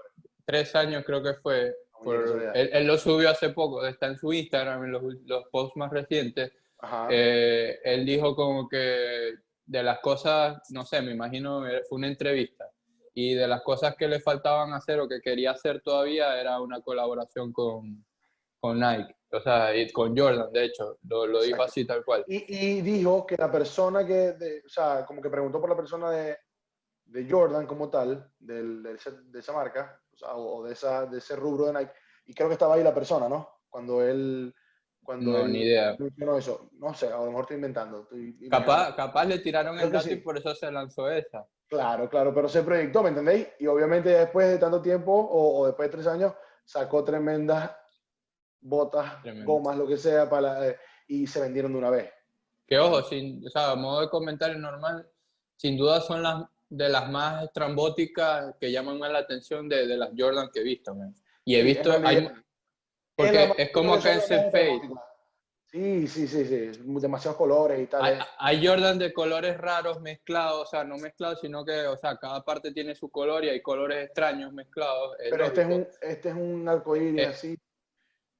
tres 0.45 0.75
años 0.75 1.03
creo 1.03 1.23
que 1.23 1.33
fue. 1.41 1.75
Por- 2.03 2.51
él, 2.53 2.69
él 2.71 2.85
lo 2.85 2.99
subió 2.99 3.31
hace 3.31 3.49
poco, 3.49 3.83
está 3.83 4.05
en 4.05 4.17
su 4.19 4.31
Instagram, 4.31 4.83
en 4.83 4.91
los, 4.91 5.01
los 5.25 5.45
posts 5.51 5.75
más 5.75 5.89
recientes. 5.91 6.51
Ajá. 6.77 7.07
Eh, 7.09 7.79
él 7.83 8.05
dijo 8.05 8.35
como 8.35 8.69
que 8.69 9.33
de 9.65 9.81
las 9.83 9.97
cosas, 10.01 10.59
no 10.69 10.85
sé, 10.85 11.01
me 11.01 11.13
imagino, 11.13 11.63
fue 11.89 11.97
una 11.97 12.07
entrevista, 12.07 12.69
y 13.15 13.33
de 13.33 13.47
las 13.47 13.63
cosas 13.63 13.95
que 13.95 14.07
le 14.07 14.19
faltaban 14.19 14.71
hacer 14.73 14.99
o 14.99 15.07
que 15.09 15.19
quería 15.19 15.49
hacer 15.51 15.81
todavía 15.81 16.39
era 16.39 16.61
una 16.61 16.79
colaboración 16.81 17.51
con, 17.51 18.05
con 18.59 18.79
Nike, 18.79 19.15
o 19.31 19.41
sea, 19.41 19.75
y 19.75 19.91
con 19.91 20.17
Jordan, 20.17 20.51
de 20.51 20.65
hecho, 20.65 20.99
lo, 21.03 21.27
lo 21.27 21.41
dijo 21.41 21.61
así 21.61 21.85
tal 21.85 22.03
cual. 22.05 22.23
Y, 22.27 22.45
y, 22.47 22.81
dijo 22.81 23.25
que 23.25 23.35
la 23.37 23.51
persona 23.51 24.05
que, 24.05 24.33
de, 24.33 24.63
o 24.65 24.69
sea, 24.69 25.05
como 25.05 25.21
que 25.21 25.29
preguntó 25.29 25.59
por 25.59 25.69
la 25.69 25.75
persona 25.75 26.09
de, 26.11 26.37
de 27.05 27.29
Jordan 27.29 27.67
como 27.67 27.89
tal, 27.89 28.31
del, 28.39 28.81
de, 28.83 28.97
de, 29.25 29.39
esa 29.39 29.53
marca, 29.53 30.01
o, 30.13 30.17
sea, 30.17 30.35
o 30.35 30.63
de, 30.63 30.73
esa, 30.73 31.05
de 31.05 31.17
ese 31.17 31.35
rubro 31.35 31.65
de 31.65 31.73
Nike, 31.73 31.91
y 32.25 32.33
creo 32.33 32.47
que 32.47 32.53
estaba 32.53 32.75
ahí 32.75 32.83
la 32.83 32.93
persona, 32.93 33.27
¿no? 33.27 33.61
Cuando 33.69 34.01
él 34.01 34.53
cuando 35.03 35.31
no, 35.31 35.47
ni 35.47 35.61
idea. 35.61 35.95
No, 36.17 36.37
eso. 36.37 36.69
no 36.73 36.93
sé, 36.93 37.07
a 37.07 37.17
lo 37.17 37.27
mejor 37.27 37.43
estoy 37.43 37.55
inventando. 37.55 38.01
Estoy 38.01 38.49
capaz, 38.49 38.93
capaz 38.93 39.23
le 39.23 39.39
tiraron 39.39 39.79
el 39.79 39.89
gato 39.89 40.11
y 40.11 40.17
por 40.17 40.37
eso 40.37 40.53
se 40.53 40.69
lanzó 40.69 41.09
esa. 41.09 41.47
Claro, 41.69 42.09
claro, 42.09 42.33
pero 42.33 42.49
se 42.49 42.61
proyectó, 42.61 43.03
¿me 43.03 43.09
entendéis? 43.09 43.47
Y 43.59 43.67
obviamente 43.67 44.09
después 44.09 44.49
de 44.49 44.57
tanto 44.57 44.81
tiempo, 44.81 45.13
o, 45.13 45.61
o 45.61 45.65
después 45.65 45.89
de 45.89 45.97
tres 45.97 46.07
años, 46.07 46.33
sacó 46.65 47.05
tremendas 47.05 47.71
botas, 48.67 49.23
gomas, 49.43 49.77
lo 49.77 49.87
que 49.87 49.97
sea, 49.97 50.29
para, 50.29 50.67
eh, 50.67 50.77
y 51.07 51.27
se 51.27 51.39
vendieron 51.39 51.71
de 51.71 51.77
una 51.79 51.89
vez. 51.89 52.11
Que 52.67 52.77
ojo, 52.77 53.01
sin, 53.03 53.45
o 53.45 53.49
sea, 53.49 53.71
a 53.71 53.75
modo 53.75 54.01
de 54.01 54.09
comentario 54.09 54.57
normal, 54.57 55.09
sin 55.55 55.77
duda 55.77 56.01
son 56.01 56.21
las 56.21 56.45
de 56.69 56.89
las 56.89 57.09
más 57.09 57.45
estrambóticas 57.45 58.55
que 58.59 58.71
llaman 58.71 58.99
más 58.99 59.11
la 59.11 59.19
atención 59.19 59.69
de, 59.69 59.87
de 59.87 59.97
las 59.97 60.09
Jordan 60.17 60.49
que 60.51 60.59
he 60.59 60.63
visto. 60.63 60.93
Man. 60.93 61.15
Y 61.45 61.55
he 61.55 61.63
visto, 61.63 61.93
hay, 62.03 62.29
porque 63.15 63.53
es, 63.57 63.71
como 63.71 63.99
que 63.99 64.11
ese 64.11 64.51
fade. 64.51 64.81
Sí, 65.65 66.07
sí, 66.07 66.27
sí, 66.27 66.45
sí, 66.45 66.79
demasiados 66.85 67.37
colores 67.37 67.79
y 67.81 67.87
tal. 67.87 68.03
Hay, 68.03 68.19
hay, 68.37 68.65
Jordan 68.65 68.97
de 68.99 69.11
colores 69.11 69.57
raros 69.57 69.99
mezclados, 70.01 70.61
o 70.61 70.65
sea, 70.65 70.83
no 70.83 70.97
mezclados, 70.97 71.41
sino 71.41 71.65
que, 71.65 71.87
o 71.87 71.97
sea, 71.97 72.17
cada 72.17 72.43
parte 72.43 72.71
tiene 72.71 72.95
su 72.95 73.09
color 73.09 73.43
y 73.43 73.49
hay 73.49 73.61
colores 73.61 74.05
extraños 74.05 74.53
mezclados. 74.53 75.17
Pero 75.29 75.45
este 75.45 75.61
es, 75.61 75.67
un, 75.67 75.87
este 76.01 76.29
es 76.29 76.35
un 76.35 76.69
arcoíris 76.69 77.27
así. 77.27 77.57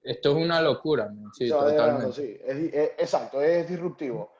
Esto 0.01 0.31
es 0.31 0.35
una 0.37 0.61
locura, 0.61 1.09
sí, 1.33 1.49
totalmente. 1.49 2.13
sí. 2.13 2.39
Es, 2.45 2.91
exacto, 2.97 3.41
es 3.41 3.67
disruptivo. 3.67 4.33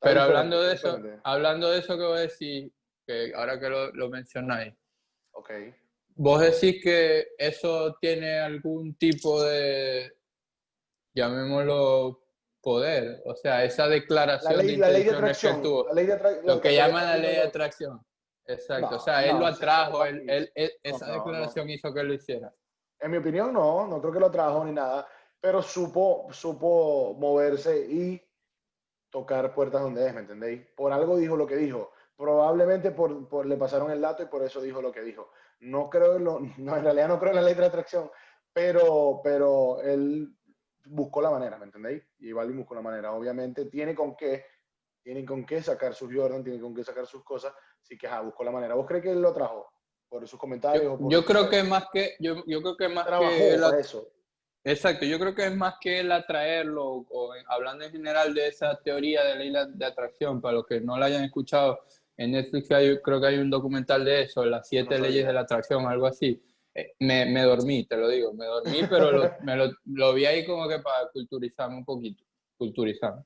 Pero 0.00 0.22
hablando 0.22 0.62
de 0.62 0.74
eso, 0.74 0.98
hablando 1.22 1.70
de 1.70 1.78
eso 1.78 1.96
que 1.96 2.04
voy 2.04 2.18
a 2.18 2.22
decir, 2.22 2.70
que 3.06 3.32
ahora 3.34 3.58
que 3.58 3.68
lo, 3.68 3.90
lo 3.92 4.10
mencionáis. 4.10 4.74
Ok. 5.32 5.50
Vos 6.16 6.40
decís 6.40 6.82
que 6.82 7.28
eso 7.38 7.96
tiene 8.00 8.38
algún 8.38 8.96
tipo 8.96 9.42
de, 9.42 10.12
llamémoslo, 11.14 12.24
poder, 12.64 13.22
o 13.26 13.36
sea, 13.36 13.62
esa 13.64 13.86
declaración 13.88 14.58
ley, 14.58 14.66
de 14.66 14.72
intenciones 14.72 15.38
que 15.38 15.52
tuvo, 15.62 15.86
lo 16.44 16.60
que 16.60 16.74
llaman 16.74 17.04
la 17.04 17.16
ley 17.16 17.36
de 17.36 17.42
atracción. 17.42 18.00
Exacto, 18.46 18.96
o 18.96 18.98
sea, 18.98 19.24
él 19.24 19.38
lo 19.38 19.46
atrajo, 19.46 20.04
él, 20.04 20.50
él, 20.54 20.72
esa 20.82 21.12
declaración 21.12 21.70
hizo 21.70 21.92
que 21.94 22.02
lo 22.02 22.14
hiciera. 22.14 22.52
En 23.04 23.10
mi 23.10 23.18
opinión, 23.18 23.52
no, 23.52 23.86
no 23.86 24.00
creo 24.00 24.14
que 24.14 24.18
lo 24.18 24.26
atrajo 24.28 24.64
ni 24.64 24.72
nada, 24.72 25.06
pero 25.38 25.60
supo, 25.60 26.26
supo 26.30 27.12
moverse 27.12 27.86
y 27.86 28.18
tocar 29.10 29.52
puertas 29.54 29.82
donde 29.82 30.06
es, 30.06 30.14
¿me 30.14 30.20
entendéis? 30.20 30.66
Por 30.74 30.90
algo 30.90 31.18
dijo 31.18 31.36
lo 31.36 31.46
que 31.46 31.56
dijo. 31.56 31.92
Probablemente 32.16 32.92
por, 32.92 33.28
por, 33.28 33.44
le 33.44 33.58
pasaron 33.58 33.90
el 33.90 34.00
dato 34.00 34.22
y 34.22 34.26
por 34.26 34.42
eso 34.42 34.62
dijo 34.62 34.80
lo 34.80 34.90
que 34.90 35.02
dijo. 35.02 35.32
No 35.60 35.90
creo, 35.90 36.18
no, 36.18 36.38
en 36.38 36.82
realidad 36.82 37.08
no 37.08 37.18
creo 37.18 37.32
en 37.32 37.36
la 37.36 37.42
ley 37.42 37.54
de 37.54 37.66
atracción, 37.66 38.10
pero, 38.50 39.20
pero 39.22 39.82
él 39.82 40.34
buscó 40.86 41.20
la 41.20 41.30
manera, 41.30 41.58
¿me 41.58 41.66
entendéis? 41.66 42.02
Y 42.20 42.32
Balvin 42.32 42.56
buscó 42.56 42.74
la 42.74 42.80
manera. 42.80 43.12
Obviamente 43.12 43.66
tiene 43.66 43.94
con 43.94 44.16
qué, 44.16 44.46
tiene 45.02 45.26
con 45.26 45.44
qué 45.44 45.62
sacar 45.62 45.92
sus 45.92 46.10
Jordan, 46.10 46.42
tiene 46.42 46.58
con 46.58 46.74
qué 46.74 46.82
sacar 46.82 47.04
sus 47.04 47.22
cosas, 47.22 47.52
así 47.82 47.98
que 47.98 48.06
ajá, 48.06 48.22
buscó 48.22 48.44
la 48.44 48.50
manera. 48.50 48.74
¿Vos 48.74 48.86
crees 48.86 49.02
que 49.02 49.10
él 49.10 49.20
lo 49.20 49.34
trajo? 49.34 49.73
Por 50.14 50.28
sus 50.28 50.38
comentarios. 50.38 50.96
Yo, 51.00 51.10
yo 51.10 51.24
creo 51.24 51.50
que 51.50 51.64
más 51.64 51.86
que, 51.92 52.14
yo, 52.20 52.44
yo 52.46 52.62
creo 52.62 52.76
que 52.76 52.88
más 52.88 53.04
que 53.04 53.56
la, 53.56 53.76
eso. 53.76 54.08
Exacto, 54.62 55.04
yo 55.04 55.18
creo 55.18 55.34
que 55.34 55.46
es 55.46 55.56
más 55.56 55.74
que 55.80 55.98
el 55.98 56.12
atraerlo, 56.12 57.04
o, 57.10 57.32
hablando 57.48 57.84
en 57.84 57.90
general 57.90 58.32
de 58.32 58.46
esa 58.46 58.80
teoría 58.80 59.24
de 59.24 59.34
ley 59.34 59.52
de 59.74 59.84
atracción, 59.84 60.40
para 60.40 60.54
los 60.54 60.66
que 60.68 60.80
no 60.80 60.96
la 60.96 61.06
hayan 61.06 61.24
escuchado, 61.24 61.80
en 62.16 62.30
Netflix 62.30 62.70
hay, 62.70 62.96
creo 63.02 63.20
que 63.20 63.26
hay 63.26 63.38
un 63.38 63.50
documental 63.50 64.04
de 64.04 64.22
eso, 64.22 64.44
las 64.44 64.68
siete 64.68 65.00
leyes 65.00 65.26
de 65.26 65.32
la 65.32 65.40
atracción, 65.40 65.84
algo 65.84 66.06
así. 66.06 66.40
Eh, 66.72 66.92
me, 67.00 67.26
me, 67.26 67.42
dormí, 67.42 67.84
te 67.84 67.96
lo 67.96 68.08
digo, 68.08 68.32
me 68.34 68.46
dormí, 68.46 68.82
pero 68.88 69.10
lo, 69.10 69.32
me 69.42 69.56
lo, 69.56 69.72
lo, 69.86 70.14
vi 70.14 70.26
ahí 70.26 70.46
como 70.46 70.68
que 70.68 70.78
para 70.78 71.08
culturizarme 71.08 71.78
un 71.78 71.84
poquito, 71.84 72.22
culturizarme. 72.56 73.24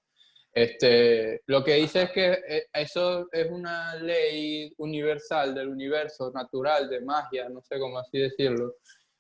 Este, 0.53 1.43
lo 1.47 1.63
que 1.63 1.75
dice 1.75 2.03
es 2.03 2.11
que 2.11 2.33
eh, 2.49 2.67
eso 2.73 3.29
es 3.31 3.51
una 3.51 3.95
ley 3.97 4.73
universal 4.79 5.55
del 5.55 5.69
universo, 5.69 6.31
natural, 6.33 6.89
de 6.89 7.01
magia, 7.01 7.49
no 7.49 7.63
sé 7.63 7.79
cómo 7.79 7.99
así 7.99 8.19
decirlo, 8.19 8.77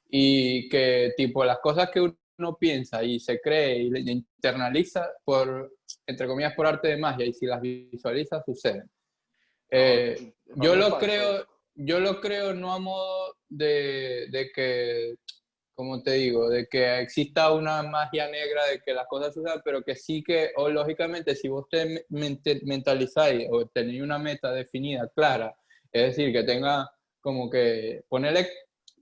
y 0.09 0.69
que 0.69 1.13
tipo 1.17 1.45
las 1.45 1.59
cosas 1.59 1.91
que 1.91 2.01
uno 2.01 2.57
piensa 2.59 3.03
y 3.03 3.21
se 3.21 3.41
cree 3.41 3.83
y 3.83 4.11
internaliza 4.11 5.11
por, 5.25 5.75
entre 6.07 6.27
comillas, 6.27 6.55
por 6.55 6.67
arte 6.67 6.89
de 6.89 6.97
magia, 6.97 7.27
y 7.27 7.33
si 7.33 7.47
las 7.47 7.61
visualiza, 7.61 8.43
suceden. 8.43 8.91
Eh, 9.71 10.33
yo 10.57 10.77
lo 10.77 10.99
creo, 10.99 11.47
yo 11.75 12.01
lo 12.01 12.21
creo 12.21 12.55
no 12.55 12.73
a 12.73 12.79
modo 12.79 13.37
de, 13.49 14.27
de, 14.31 14.51
que, 14.51 15.15
como 15.79 16.03
te 16.03 16.15
digo, 16.15 16.51
de 16.51 16.67
que 16.67 16.99
exista 16.99 17.53
una 17.53 17.85
magia 17.85 18.27
negra 18.27 18.67
de 18.67 18.81
que 18.81 18.93
las 18.93 19.07
cosas 19.07 19.33
sucedan, 19.33 19.63
pero 19.65 19.85
que 19.85 19.95
sí 19.95 20.25
que, 20.25 20.51
o 20.57 20.69
lógicamente, 20.69 21.37
si 21.37 21.47
vos 21.47 21.67
te 21.71 22.05
mentalizáis 22.09 23.47
o 23.49 23.65
tenéis 23.67 24.03
una 24.03 24.19
meta 24.19 24.51
definida, 24.51 25.09
clara, 25.15 25.55
es 25.93 26.17
decir, 26.17 26.33
que 26.33 26.43
tenga 26.43 26.91
como 27.21 27.49
que 27.49 28.03
ponerle, 28.09 28.51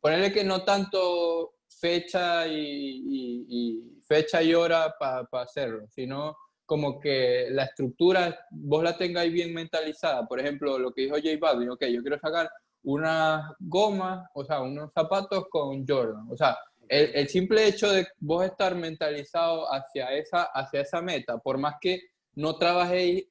ponerle 0.02 0.30
que 0.30 0.44
no 0.44 0.64
tanto 0.64 1.54
fecha 1.66 2.46
y, 2.46 4.02
fecha 4.06 4.42
y 4.42 4.52
hora 4.52 4.94
para 4.98 5.24
pa 5.24 5.42
hacerlo, 5.44 5.86
sino 5.88 6.36
como 6.66 7.00
que 7.00 7.48
la 7.52 7.64
estructura 7.64 8.38
vos 8.50 8.84
la 8.84 8.98
tengáis 8.98 9.32
bien 9.32 9.54
mentalizada. 9.54 10.28
Por 10.28 10.40
ejemplo, 10.40 10.78
lo 10.78 10.92
que 10.92 11.04
dijo 11.04 11.14
J 11.14 11.38
Balvin, 11.40 11.70
ok, 11.70 11.86
yo 11.86 12.02
quiero 12.02 12.18
sacar 12.18 12.50
una 12.86 13.56
goma, 13.58 14.30
o 14.32 14.44
sea, 14.44 14.60
unos 14.60 14.92
zapatos 14.92 15.46
con 15.50 15.84
Jordan. 15.84 16.28
O 16.30 16.36
sea, 16.36 16.56
el, 16.88 17.28
simple 17.28 17.66
hecho 17.66 17.90
de 17.90 18.06
vos 18.20 18.44
estar 18.44 18.76
mentalizado 18.76 19.66
hacia 19.72 20.12
esa, 20.16 20.44
hacia 20.44 20.82
esa 20.82 21.02
meta, 21.02 21.36
por 21.38 21.58
más 21.58 21.74
que 21.80 22.00
no 22.36 22.56
trabajéis 22.56 23.26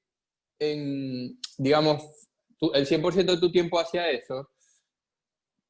en, 0.59 1.39
digamos, 1.57 2.03
tu, 2.57 2.73
el 2.73 2.85
100% 2.85 3.23
de 3.23 3.39
tu 3.39 3.49
tiempo 3.49 3.79
hacia 3.79 4.09
eso, 4.09 4.49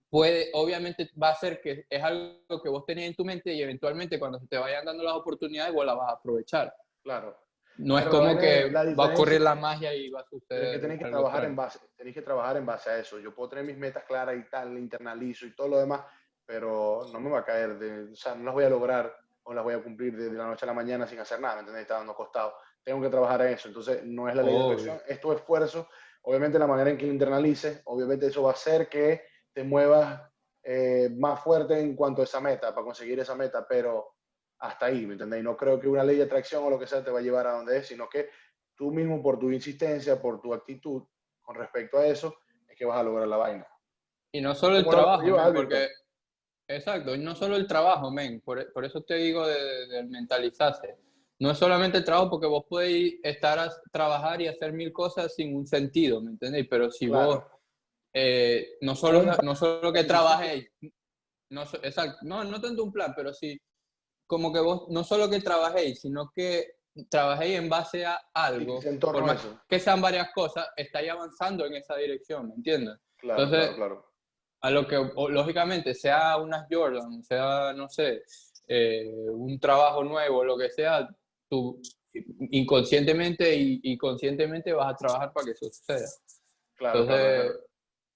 puede, 0.09 0.49
obviamente 0.53 1.11
va 1.21 1.29
a 1.29 1.35
ser 1.35 1.61
que 1.61 1.85
es 1.87 2.03
algo 2.03 2.63
que 2.63 2.69
vos 2.69 2.85
tenés 2.87 3.09
en 3.09 3.15
tu 3.15 3.23
mente 3.23 3.53
y 3.53 3.61
eventualmente 3.61 4.17
cuando 4.17 4.39
se 4.39 4.47
te 4.47 4.57
vayan 4.57 4.85
dando 4.85 5.03
las 5.03 5.13
oportunidades 5.13 5.73
vos 5.75 5.85
la 5.85 5.93
vas 5.93 6.09
a 6.09 6.13
aprovechar. 6.13 6.73
Claro. 7.03 7.37
No 7.77 7.99
es 7.99 8.05
como 8.05 8.38
que 8.38 8.71
va 8.71 9.05
a 9.05 9.07
ocurrir 9.07 9.41
la 9.41 9.55
magia 9.55 9.93
y 9.93 10.09
va 10.09 10.21
a 10.21 10.25
suceder. 10.25 10.73
Que 10.73 10.79
tenéis 10.79 10.99
que 11.01 11.09
trabajar 11.09 11.45
en 11.45 11.55
base, 11.55 11.79
tenéis 11.95 12.15
que 12.15 12.21
trabajar 12.21 12.57
en 12.57 12.65
base 12.65 12.89
a 12.89 12.97
eso. 12.99 13.19
Yo 13.19 13.33
puedo 13.33 13.49
tener 13.49 13.65
mis 13.65 13.77
metas 13.77 14.03
claras 14.05 14.35
y 14.38 14.49
tal, 14.49 14.77
internalizo 14.77 15.45
y 15.45 15.55
todo 15.55 15.67
lo 15.67 15.79
demás, 15.79 16.01
pero 16.45 17.05
no 17.11 17.19
me 17.19 17.29
va 17.29 17.39
a 17.39 17.45
caer, 17.45 17.77
de, 17.77 18.11
o 18.11 18.15
sea, 18.15 18.35
no 18.35 18.45
las 18.45 18.53
voy 18.53 18.63
a 18.63 18.69
lograr 18.69 19.13
o 19.43 19.53
las 19.53 19.63
voy 19.63 19.73
a 19.73 19.83
cumplir 19.83 20.15
de, 20.15 20.31
la 20.31 20.47
noche 20.47 20.65
a 20.65 20.67
la 20.67 20.73
mañana 20.73 21.05
sin 21.05 21.19
hacer 21.19 21.39
nada, 21.39 21.55
¿me 21.55 21.59
entendéis? 21.61 21.83
Está 21.83 21.97
dando 21.97 22.15
costado. 22.15 22.55
Tengo 22.83 23.01
que 23.01 23.09
trabajar 23.09 23.41
en 23.41 23.53
eso. 23.53 23.67
Entonces, 23.67 24.03
no 24.03 24.27
es 24.27 24.35
la 24.35 24.41
ley 24.41 24.55
de 24.55 24.63
atracción, 24.63 25.01
es 25.07 25.19
tu 25.19 25.31
esfuerzo. 25.31 25.88
Obviamente, 26.23 26.57
la 26.57 26.67
manera 26.67 26.89
en 26.89 26.97
que 26.97 27.05
lo 27.05 27.13
internalices, 27.13 27.81
obviamente 27.85 28.27
eso 28.27 28.43
va 28.43 28.51
a 28.51 28.53
hacer 28.53 28.89
que 28.89 29.23
te 29.53 29.63
muevas 29.63 30.21
eh, 30.63 31.09
más 31.15 31.41
fuerte 31.41 31.79
en 31.79 31.95
cuanto 31.95 32.21
a 32.21 32.25
esa 32.25 32.41
meta, 32.41 32.73
para 32.73 32.85
conseguir 32.85 33.19
esa 33.19 33.35
meta, 33.35 33.67
pero 33.67 34.14
hasta 34.59 34.87
ahí, 34.87 35.05
¿me 35.05 35.13
entendéis? 35.13 35.43
No 35.43 35.57
creo 35.57 35.79
que 35.79 35.87
una 35.87 36.03
ley 36.03 36.17
de 36.17 36.23
atracción 36.23 36.63
o 36.63 36.69
lo 36.69 36.79
que 36.79 36.87
sea 36.87 37.03
te 37.03 37.11
va 37.11 37.19
a 37.19 37.21
llevar 37.21 37.47
a 37.47 37.53
donde 37.53 37.77
es, 37.77 37.87
sino 37.87 38.09
que 38.09 38.29
tú 38.75 38.91
mismo 38.91 39.21
por 39.21 39.39
tu 39.39 39.51
insistencia, 39.51 40.21
por 40.21 40.41
tu 40.41 40.53
actitud 40.53 41.03
con 41.41 41.55
respecto 41.55 41.97
a 41.97 42.07
eso, 42.07 42.35
es 42.67 42.77
que 42.77 42.85
vas 42.85 42.97
a 42.97 43.03
lograr 43.03 43.27
la 43.27 43.37
vaina. 43.37 43.67
Y 44.31 44.41
no 44.41 44.55
solo 44.55 44.77
el 44.77 44.85
trabajo, 44.85 45.23
men, 45.23 45.53
porque... 45.53 45.89
Exacto, 46.67 47.13
y 47.13 47.19
no 47.19 47.35
solo 47.35 47.55
el 47.55 47.67
trabajo, 47.67 48.09
men, 48.09 48.41
por, 48.41 48.71
por 48.73 48.83
eso 48.85 49.01
te 49.03 49.15
digo 49.15 49.45
de, 49.45 49.87
de, 49.87 50.03
mentalizarse. 50.03 50.97
No 51.37 51.51
es 51.51 51.57
solamente 51.57 51.99
el 51.99 52.03
trabajo, 52.03 52.31
porque 52.31 52.47
vos 52.47 52.65
podéis 52.67 53.19
estar 53.21 53.59
a 53.59 53.71
trabajar 53.91 54.41
y 54.41 54.47
hacer 54.47 54.73
mil 54.73 54.91
cosas 54.91 55.35
sin 55.35 55.55
un 55.55 55.67
sentido, 55.67 56.21
¿me 56.21 56.31
entendéis? 56.31 56.65
Pero 56.67 56.89
si 56.89 57.07
claro. 57.07 57.27
vos 57.27 57.43
eh, 58.13 58.77
no, 58.81 58.95
solo, 58.95 59.23
no 59.43 59.55
solo 59.55 59.91
que 59.93 60.05
trabajéis, 60.05 60.71
no, 61.49 61.63
exacto, 61.83 62.19
no, 62.23 62.43
no 62.45 62.59
tanto 62.61 62.83
un 62.83 62.91
plan, 62.91 63.13
pero 63.15 63.33
sí 63.33 63.61
como 64.27 64.51
que 64.51 64.59
vos 64.59 64.88
no 64.89 65.03
solo 65.03 65.29
que 65.29 65.39
trabajéis, 65.41 66.01
sino 66.01 66.31
que 66.33 66.75
trabajéis 67.09 67.59
en 67.59 67.69
base 67.69 68.05
a 68.05 68.19
algo, 68.33 68.79
por 68.99 69.23
más 69.23 69.45
que 69.67 69.79
sean 69.79 70.01
varias 70.01 70.29
cosas, 70.33 70.67
estáis 70.75 71.11
avanzando 71.11 71.65
en 71.65 71.75
esa 71.75 71.95
dirección, 71.95 72.47
¿me 72.47 72.55
entiendes? 72.55 72.97
Claro, 73.17 73.43
Entonces, 73.43 73.75
claro, 73.75 73.95
claro. 73.95 74.13
a 74.61 74.69
lo 74.71 74.88
que, 74.88 75.11
lógicamente, 75.31 75.93
sea 75.93 76.38
unas 76.38 76.67
Jordan, 76.71 77.23
sea, 77.23 77.73
no 77.73 77.89
sé, 77.89 78.23
eh, 78.67 79.13
un 79.29 79.59
trabajo 79.59 80.03
nuevo, 80.03 80.43
lo 80.43 80.57
que 80.57 80.69
sea, 80.69 81.07
tu 81.49 81.81
inconscientemente 82.51 83.53
y, 83.55 83.97
conscientemente 83.97 84.71
vas 84.73 84.93
a 84.93 84.95
trabajar 84.95 85.33
para 85.33 85.45
que 85.45 85.51
eso 85.51 85.65
suceda. 85.65 86.07
Claro, 86.75 87.01
Entonces, 87.01 87.59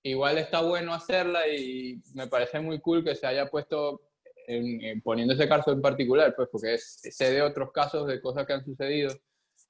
igual 0.03 0.37
está 0.37 0.61
bueno 0.61 0.93
hacerla 0.93 1.47
y 1.47 2.01
me 2.13 2.27
parece 2.27 2.59
muy 2.59 2.79
cool 2.79 3.03
que 3.03 3.15
se 3.15 3.27
haya 3.27 3.49
puesto, 3.49 4.01
en, 4.49 5.01
poniendo 5.01 5.33
ese 5.33 5.47
caso 5.47 5.71
en 5.71 5.81
particular, 5.81 6.33
pues 6.35 6.49
porque 6.51 6.73
es, 6.73 6.99
sé 7.01 7.31
de 7.31 7.41
otros 7.41 7.71
casos 7.71 8.07
de 8.07 8.19
cosas 8.19 8.47
que 8.47 8.53
han 8.53 8.65
sucedido 8.65 9.13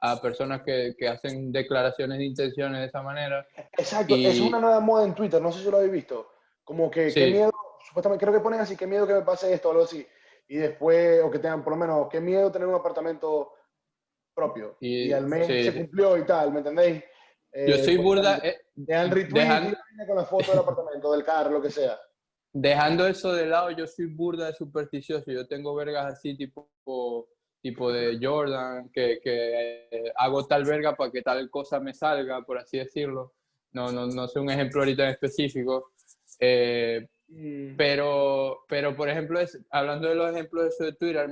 a 0.02 0.22
personas 0.22 0.62
que, 0.63 0.96
que 0.98 1.10
hacen 1.10 1.52
declaraciones 1.52 2.18
de 2.18 2.26
intenciones 2.26 2.80
de 2.80 2.88
esa 2.88 3.02
manera. 3.02 3.46
Exacto, 3.78 4.15
es 4.15 4.39
una 4.39 4.60
nueva 4.60 4.80
moda 4.80 5.06
en 5.06 5.13
Twitter, 5.13 5.42
no 5.42 5.52
sé 5.52 5.60
si 5.63 5.70
lo 5.70 5.78
habéis 5.78 5.92
visto. 5.92 6.32
Como 6.63 6.89
que, 6.89 7.12
qué 7.13 7.32
miedo, 7.32 7.52
supuestamente 7.86 8.24
creo 8.24 8.34
que 8.34 8.44
ponen 8.44 8.62
así, 8.62 8.78
qué 8.78 8.88
miedo 8.88 9.06
que 9.06 9.15
me 9.15 9.22
pase 9.22 9.54
esto 9.54 9.68
o 9.68 9.72
algo 9.72 9.84
así. 9.84 10.06
Y 10.48 10.58
después, 10.58 11.22
o 11.24 11.30
que 11.30 11.39
tengan 11.39 11.63
por 11.63 11.74
lo 11.74 11.78
menos, 11.78 12.08
qué 12.10 12.22
miedo 12.22 12.52
tener 12.52 12.68
un 12.68 12.76
apartamento 12.76 13.54
propio. 14.34 14.78
Y, 14.80 15.12
al 15.12 15.28
mes 15.28 15.48
se 15.48 15.74
cumplió 15.74 16.18
y 16.18 16.26
tal, 16.26 16.54
¿me 16.54 16.60
entendéis? 16.60 17.04
Yo 17.68 17.78
soy 17.78 17.96
eh, 17.96 17.98
burda. 17.98 18.38
Eh, 18.44 18.58
dejan 18.76 19.12
retweet 19.12 19.76
con 20.08 20.15
la 20.15 20.26
foto 20.26 20.52
del 20.52 20.60
apartamento, 20.60 21.12
del 21.12 21.24
carro, 21.24 21.52
lo 21.52 21.62
que 21.62 21.72
sea. 21.72 22.00
Dejando 22.51 23.07
eso 23.07 23.33
de 23.33 23.45
lado, 23.45 23.71
yo 23.71 23.85
soy 23.85 24.07
burda 24.07 24.47
de 24.47 24.53
supersticioso. 24.53 25.31
Yo 25.31 25.47
tengo 25.47 25.75
vergas 25.75 26.13
así, 26.13 26.35
tipo, 26.35 26.69
tipo 27.62 27.91
de 27.91 28.17
Jordan, 28.21 28.89
que, 28.91 29.19
que 29.23 29.88
eh, 29.91 30.12
hago 30.15 30.45
tal 30.45 30.65
verga 30.65 30.95
para 30.95 31.12
que 31.12 31.21
tal 31.21 31.49
cosa 31.49 31.79
me 31.79 31.93
salga, 31.93 32.41
por 32.41 32.57
así 32.57 32.77
decirlo. 32.77 33.33
No, 33.71 33.91
no, 33.91 34.07
no 34.07 34.27
sé 34.27 34.39
un 34.39 34.49
ejemplo 34.49 34.81
ahorita 34.81 35.03
en 35.03 35.09
específico. 35.12 35.91
Mm. 37.29 37.75
Pero, 37.77 38.59
pero, 38.67 38.95
por 38.95 39.09
ejemplo, 39.09 39.39
es, 39.39 39.59
hablando 39.69 40.09
de 40.09 40.15
los 40.15 40.31
ejemplos 40.31 40.63
de 40.63 40.69
eso 40.69 40.83
de 40.85 40.93
Twitter, 40.93 41.29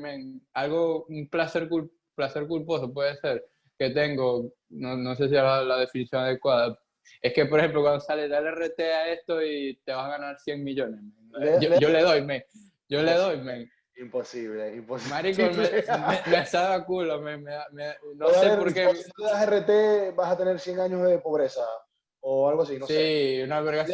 algo, 0.54 1.06
un 1.10 1.28
placer, 1.30 1.68
placer 2.16 2.48
culposo 2.48 2.94
puede 2.94 3.16
ser 3.18 3.44
que 3.78 3.90
tengo, 3.92 4.52
no, 4.70 4.96
no 4.98 5.16
sé 5.16 5.30
si 5.30 5.36
es 5.36 5.42
la, 5.44 5.78
definición 5.78 6.22
adecuada, 6.24 6.80
es 7.22 7.34
que, 7.34 7.46
por 7.46 7.60
ejemplo, 7.60 7.82
cuando 7.82 8.00
sale, 8.00 8.28
dale 8.28 8.52
RT 8.52 8.80
a 8.80 9.08
esto 9.10 9.42
y 9.42 9.80
te 9.84 9.92
vas 9.92 10.06
a 10.06 10.10
ganar 10.10 10.40
100 10.40 10.64
millones. 10.64 11.02
Yo, 11.80 11.90
le 11.90 12.02
doy, 12.02 12.22
me. 12.22 12.46
Yo 12.88 13.02
le 13.02 13.14
doy, 13.14 13.38
men. 13.38 13.70
Imposible, 13.98 14.76
imposible. 14.76 15.16
Marico, 15.16 15.42
me, 15.42 16.38
me, 16.38 16.46
sabe 16.46 16.86
culo, 16.86 17.20
me, 17.20 17.38
no 17.38 18.30
sé 18.30 18.56
por 18.56 18.72
qué. 18.72 18.96
Si 18.96 19.10
tú 19.12 19.24
das 19.24 19.44
RT, 19.48 20.16
vas 20.16 20.32
a 20.32 20.38
tener 20.38 20.60
100 20.60 20.80
años 20.80 21.10
de 21.10 21.18
pobreza 21.18 21.66
o 22.20 22.48
algo 22.48 22.62
así, 22.62 22.78
no 22.78 22.86
sí, 22.86 22.94
sé. 22.94 23.00
Sí, 23.00 23.42
una 23.42 23.62
verga 23.62 23.84
así, 23.84 23.94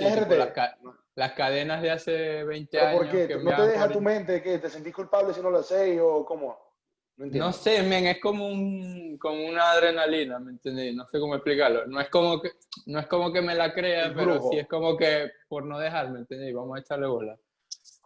las, 1.15 1.31
cadenas 1.33 1.81
de 1.81 1.91
hace 1.91 2.43
20 2.43 2.79
años. 2.79 3.01
¿Por 3.01 3.11
qué? 3.11 3.37
¿No 3.37 3.55
te 3.55 3.67
deja 3.67 3.89
tu 3.89 4.01
mente 4.01 4.41
que 4.41 4.57
te 4.57 4.69
sentís 4.69 4.93
culpable 4.93 5.33
si 5.33 5.41
no 5.41 5.49
lo 5.49 5.59
haces 5.59 5.97
o 6.01 6.25
cómo? 6.25 6.72
No, 7.17 7.53
sé, 7.53 7.83
men, 7.83 8.07
es 8.07 8.19
como, 8.19 8.47
un, 8.47 9.17
como 9.19 9.45
una 9.45 9.71
adrenalina, 9.71 10.39
¿me 10.39 10.51
entendés? 10.51 10.95
No 10.95 11.07
sé 11.07 11.19
cómo 11.19 11.35
explicarlo. 11.35 11.85
No 11.85 12.01
es 12.01 12.09
como 12.09 12.41
que, 12.41 12.51
no 12.87 12.99
es 12.99 13.07
como 13.07 13.31
que 13.31 13.41
me 13.41 13.53
la 13.53 13.73
crea, 13.73 14.13
pero 14.15 14.41
sí 14.49 14.57
es 14.57 14.67
como 14.67 14.97
que 14.97 15.31
por 15.47 15.65
no 15.65 15.77
dejarme, 15.77 16.19
¿entendés? 16.19 16.53
Vamos 16.53 16.77
a 16.77 16.81
echarle 16.81 17.07
bola. 17.07 17.37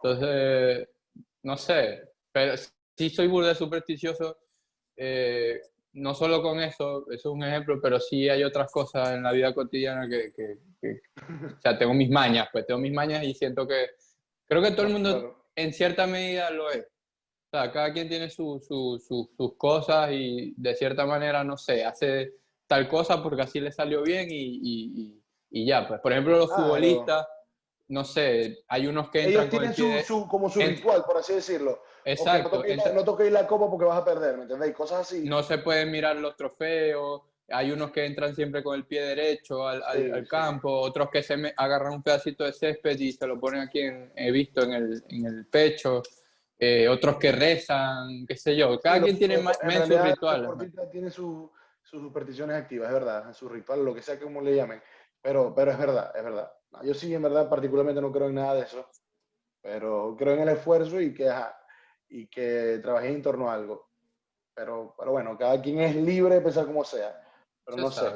Entonces, 0.02 0.88
no 1.42 1.56
sé, 1.56 2.02
pero 2.30 2.54
sí 2.96 3.10
soy 3.10 3.28
burda 3.28 3.54
supersticioso. 3.54 4.38
Eh, 4.94 5.60
no 5.94 6.14
solo 6.14 6.42
con 6.42 6.60
eso, 6.60 7.10
eso 7.10 7.12
es 7.30 7.34
un 7.34 7.44
ejemplo, 7.44 7.80
pero 7.80 7.98
sí 7.98 8.28
hay 8.28 8.44
otras 8.44 8.70
cosas 8.70 9.10
en 9.14 9.22
la 9.22 9.32
vida 9.32 9.54
cotidiana 9.54 10.06
que, 10.08 10.32
que, 10.34 11.00
o 11.56 11.60
sea, 11.60 11.78
tengo 11.78 11.94
mis 11.94 12.10
mañas, 12.10 12.48
pues 12.52 12.66
tengo 12.66 12.80
mis 12.80 12.92
mañas 12.92 13.24
y 13.24 13.34
siento 13.34 13.66
que, 13.66 13.86
creo 14.46 14.62
que 14.62 14.72
todo 14.72 14.86
el 14.86 14.92
mundo 14.92 15.46
en 15.56 15.72
cierta 15.72 16.06
medida 16.06 16.50
lo 16.50 16.70
es. 16.70 16.86
O 17.50 17.56
sea, 17.56 17.72
cada 17.72 17.92
quien 17.94 18.10
tiene 18.10 18.28
sus 18.28 18.68
cosas 19.56 20.10
y 20.12 20.52
de 20.54 20.74
cierta 20.74 21.06
manera, 21.06 21.42
no 21.42 21.56
sé, 21.56 21.82
hace 21.82 22.34
tal 22.66 22.86
cosa 22.86 23.22
porque 23.22 23.40
así 23.40 23.58
le 23.58 23.72
salió 23.72 24.02
bien 24.02 24.28
y, 24.30 25.22
y, 25.50 25.66
ya. 25.66 25.88
Pues, 25.88 25.98
por 26.00 26.12
ejemplo, 26.12 26.36
los 26.36 26.54
futbolistas, 26.54 27.26
no 27.88 28.04
sé, 28.04 28.58
hay 28.68 28.86
unos 28.86 29.08
que 29.08 29.24
entran 29.24 29.48
Ellos 29.48 29.74
tienen 29.74 30.04
su, 30.04 30.28
como 30.28 30.50
su 30.50 30.60
ritual, 30.60 31.04
por 31.06 31.16
así 31.16 31.32
decirlo. 31.32 31.82
Exacto. 32.04 32.62
no, 32.94 33.02
toquéis 33.02 33.32
la, 33.32 33.46
copa 33.46 33.70
porque 33.70 33.86
vas 33.86 34.02
a 34.02 34.04
perder, 34.04 34.36
¿me 34.36 34.42
entendéis? 34.42 34.74
Cosas 34.74 35.00
así. 35.00 35.24
No 35.26 35.42
se 35.42 35.56
pueden 35.56 35.90
mirar 35.90 36.16
los 36.16 36.36
trofeos. 36.36 37.22
Hay 37.50 37.70
unos 37.70 37.92
que 37.92 38.04
entran 38.04 38.34
siempre 38.34 38.62
con 38.62 38.74
el 38.74 38.84
pie 38.84 39.00
derecho 39.00 39.66
al, 39.66 39.82
al, 39.82 40.28
campo, 40.28 40.70
otros 40.70 41.08
que 41.10 41.22
se 41.22 41.34
agarran 41.56 41.94
un 41.94 42.02
pedacito 42.02 42.44
de 42.44 42.52
césped 42.52 42.98
y 42.98 43.12
se 43.12 43.26
lo 43.26 43.40
ponen 43.40 43.62
aquí, 43.62 43.80
en, 43.80 44.12
he 44.14 44.30
visto, 44.30 44.62
en 44.64 44.74
el, 44.74 45.02
en 45.08 45.24
el 45.24 45.46
pecho. 45.46 46.02
Eh, 46.58 46.88
otros 46.88 47.18
que 47.18 47.30
rezan, 47.30 48.26
qué 48.26 48.36
sé 48.36 48.56
yo. 48.56 48.80
Cada 48.80 49.00
quien 49.00 49.16
tiene 49.16 49.38
más, 49.38 49.58
su 49.86 49.98
ritual. 49.98 50.70
Tiene 50.90 51.10
sus 51.10 51.50
supersticiones 51.82 52.56
activas, 52.56 52.88
es 52.88 52.94
verdad, 52.94 53.32
su 53.32 53.48
ritual, 53.48 53.84
lo 53.84 53.94
que 53.94 54.02
sea 54.02 54.18
como 54.18 54.40
le 54.40 54.56
llamen. 54.56 54.82
Pero, 55.22 55.54
pero 55.54 55.70
es 55.70 55.78
verdad, 55.78 56.12
es 56.16 56.24
verdad. 56.24 56.52
yo 56.82 56.94
sí, 56.94 57.14
en 57.14 57.22
verdad, 57.22 57.48
particularmente 57.48 58.00
no 58.00 58.10
creo 58.10 58.28
en 58.28 58.34
nada 58.34 58.54
de 58.54 58.62
eso. 58.62 58.88
Pero 59.62 60.16
creo 60.18 60.34
en 60.34 60.40
el 60.40 60.48
esfuerzo 60.50 61.00
y 61.00 61.14
que, 61.14 61.32
y 62.08 62.26
que 62.28 62.80
trabajé 62.82 63.08
en 63.08 63.22
torno 63.22 63.50
a 63.50 63.54
algo. 63.54 63.90
Pero, 64.54 64.94
pero 64.98 65.12
bueno, 65.12 65.38
cada 65.38 65.60
quien 65.62 65.80
es 65.80 65.94
libre 65.94 66.36
de 66.36 66.40
pensar 66.40 66.66
como 66.66 66.82
sea. 66.84 67.20
Pero 67.64 67.78
no 67.78 67.90
sé. 67.90 68.06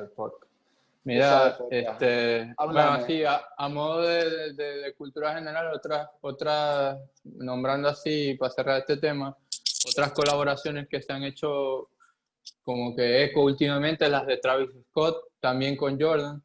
Mira, 1.04 1.58
este, 1.68 2.54
bueno, 2.56 2.92
así, 2.92 3.24
a, 3.24 3.68
modo 3.68 4.02
de, 4.02 4.52
de, 4.52 4.94
cultura 4.94 5.34
general, 5.34 5.72
otras, 5.74 6.08
otras, 6.20 6.96
nombrando 7.24 7.88
así, 7.88 8.34
para 8.34 8.52
cerrar 8.52 8.78
este 8.78 8.98
tema, 8.98 9.36
otras 9.88 10.12
colaboraciones 10.12 10.86
que 10.88 11.02
se 11.02 11.12
han 11.12 11.24
hecho 11.24 11.88
como 12.62 12.94
que 12.94 13.24
eco 13.24 13.42
últimamente, 13.42 14.08
las 14.08 14.26
de 14.26 14.36
Travis 14.36 14.70
Scott, 14.90 15.32
también 15.40 15.76
con 15.76 16.00
Jordan. 16.00 16.40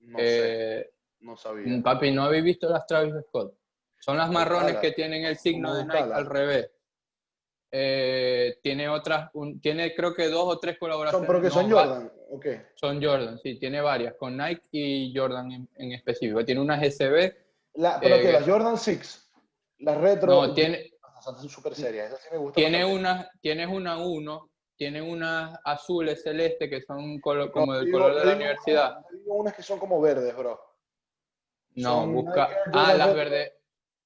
No, 0.00 0.18
sé, 0.18 0.80
eh, 0.80 0.90
no 1.20 1.36
sabía. 1.36 1.82
Papi, 1.82 2.10
¿no 2.10 2.24
habéis 2.24 2.44
visto 2.44 2.68
las 2.70 2.86
Travis 2.86 3.14
Scott? 3.26 3.54
Son 3.98 4.16
las 4.16 4.30
marrones 4.30 4.76
que 4.76 4.92
tienen 4.92 5.24
el 5.24 5.36
signo 5.36 5.74
de 5.74 5.84
Nike 5.84 5.98
al 5.98 6.26
revés. 6.26 6.70
Eh, 7.70 8.58
tiene 8.62 8.88
otras, 8.88 9.30
tiene 9.60 9.94
creo 9.94 10.14
que 10.14 10.28
dos 10.28 10.44
o 10.46 10.58
tres 10.58 10.78
colaboraciones. 10.78 11.26
¿Son, 11.26 11.34
¿Pero 11.34 11.42
que 11.42 11.50
son 11.50 11.70
Jordan? 11.70 12.12
Son 12.74 13.02
Jordan, 13.02 13.38
sí, 13.38 13.58
tiene 13.58 13.80
varias, 13.80 14.14
con 14.14 14.36
Nike 14.36 14.68
y 14.72 15.14
Jordan 15.16 15.68
en, 15.74 15.92
específico. 15.92 16.44
Tiene 16.44 16.60
unas 16.60 16.82
SB. 16.82 17.34
La, 17.74 17.98
pero 18.00 18.16
que 18.16 18.30
eh, 18.30 18.32
las 18.32 18.46
Jordan 18.46 18.76
6, 18.76 19.30
las 19.78 19.98
retro. 19.98 20.46
No, 20.46 20.54
tiene. 20.54 20.92
Son 21.22 21.48
súper 21.48 21.74
serias, 21.74 22.14
sí 22.20 22.36
me 22.36 22.52
Tiene 22.52 22.84
una, 22.84 23.28
tienes 23.40 23.66
una 23.68 23.98
1, 23.98 24.50
tiene 24.76 25.02
unas 25.02 25.58
azules 25.64 26.22
celeste 26.22 26.70
que 26.70 26.80
son 26.82 27.18
como 27.20 27.74
del 27.74 27.90
color 27.90 28.14
de 28.14 28.24
la 28.24 28.36
universidad. 28.36 29.04
Digo 29.10 29.34
unas 29.34 29.54
que 29.54 29.62
son 29.62 29.78
como 29.78 30.00
verdes, 30.00 30.36
bro. 30.36 30.60
No, 31.74 32.06
busca. 32.06 32.48
Ah, 32.72 32.94
las 32.94 33.14
verdes. 33.14 33.52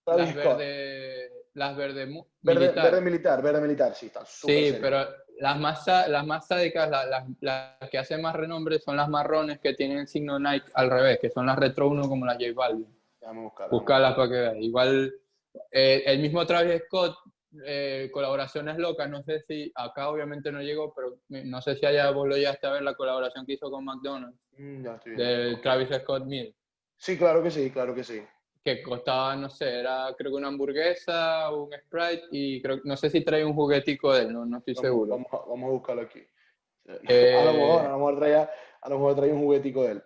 Las 0.07 0.35
verdes 0.35 1.33
las 1.55 1.77
verde, 1.77 2.07
militar. 2.07 2.85
Verde 2.85 3.01
militar, 3.01 3.43
verde 3.43 3.61
militar, 3.61 3.95
sí, 3.95 4.07
están 4.07 4.25
Sí, 4.27 4.77
pero 4.81 5.07
las 5.43 5.59
más, 5.59 5.85
las 6.09 6.25
más 6.25 6.47
sádicas, 6.47 6.89
las, 6.89 7.27
las, 7.41 7.91
que 7.91 7.99
hacen 7.99 8.23
más 8.23 8.37
renombre 8.37 8.79
son 8.79 8.97
las 8.97 9.09
marrones 9.09 9.59
que 9.59 9.75
tienen 9.75 9.99
el 9.99 10.07
signo 10.07 10.39
Nike 10.39 10.71
al 10.75 10.89
revés, 10.89 11.19
que 11.21 11.31
son 11.31 11.47
las 11.47 11.59
Retro 11.59 11.89
1 11.89 12.09
como 12.09 12.25
las 12.25 12.37
J 12.37 12.53
Balvin. 12.55 12.87
Buscarlas 13.69 14.15
para 14.15 14.29
que 14.29 14.35
veas. 14.35 14.57
Igual, 14.61 15.13
eh, 15.73 16.05
el 16.07 16.21
mismo 16.21 16.47
Travis 16.47 16.83
Scott, 16.85 17.17
eh, 17.65 18.09
colaboraciones 18.13 18.79
locas, 18.79 19.11
no 19.11 19.21
sé 19.25 19.41
si 19.41 19.73
acá 19.75 20.11
obviamente 20.11 20.53
no 20.53 20.63
llegó, 20.63 20.95
pero 20.95 21.19
no 21.29 21.61
sé 21.61 21.75
si 21.75 21.87
allá 21.87 22.09
vos 22.13 22.29
lo 22.29 22.37
llegaste 22.37 22.69
a 22.69 22.75
ver 22.75 22.83
la 22.83 22.95
colaboración 22.95 23.45
que 23.45 23.55
hizo 23.55 23.69
con 23.69 23.85
McDonald's. 23.85 24.39
Mm, 24.59 24.87
de 25.17 25.59
Travis 25.61 25.89
Scott 26.03 26.25
Meal. 26.25 26.55
Sí, 26.97 27.19
claro 27.19 27.43
que 27.43 27.51
sí, 27.51 27.69
claro 27.73 27.97
que 27.97 28.05
sí 28.05 28.23
que 28.65 28.83
costaba, 28.83 29.35
no 29.35 29.51
sé, 29.51 29.81
era 29.81 30.15
creo 30.17 30.31
que 30.31 30.37
una 30.37 30.49
hamburguesa, 30.49 31.51
un 31.51 31.71
Sprite 31.73 32.27
y 32.31 32.63
creo, 32.63 32.81
no 32.85 32.97
sé 32.97 33.11
si 33.11 33.23
trae 33.23 33.45
un 33.45 33.55
juguetico 33.55 34.13
de 34.13 34.23
él, 34.23 34.33
no, 34.33 34.47
no 34.47 34.59
estoy 34.59 34.77
seguro. 34.77 35.11
Vamos 35.11 35.27
a, 35.33 35.37
vamos 35.39 35.69
a, 35.69 35.73
buscarlo 35.73 36.03
aquí. 36.03 36.25
Eh, 37.09 37.37
a 37.41 37.45
lo 37.45 37.53
mejor, 37.55 37.81
a 37.81 37.89
lo 37.89 37.99
mejor 37.99 38.19
traía, 38.19 38.51
a 38.81 38.89
lo 38.89 38.99
mejor 38.99 39.17
traía 39.17 39.35
un 39.35 39.41
juguetico 39.41 39.83
de 39.83 39.93
él. 39.93 40.03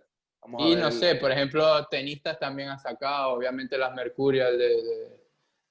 y 0.59 0.75
no 0.77 0.91
sé, 0.91 1.17
por 1.17 1.31
ejemplo, 1.31 1.87
tenistas 1.89 2.39
también 2.39 2.71
han 2.71 2.79
sacado, 2.79 3.33
obviamente 3.33 3.77
las 3.77 3.95
Mercurial 3.95 4.57
de, 4.57 5.19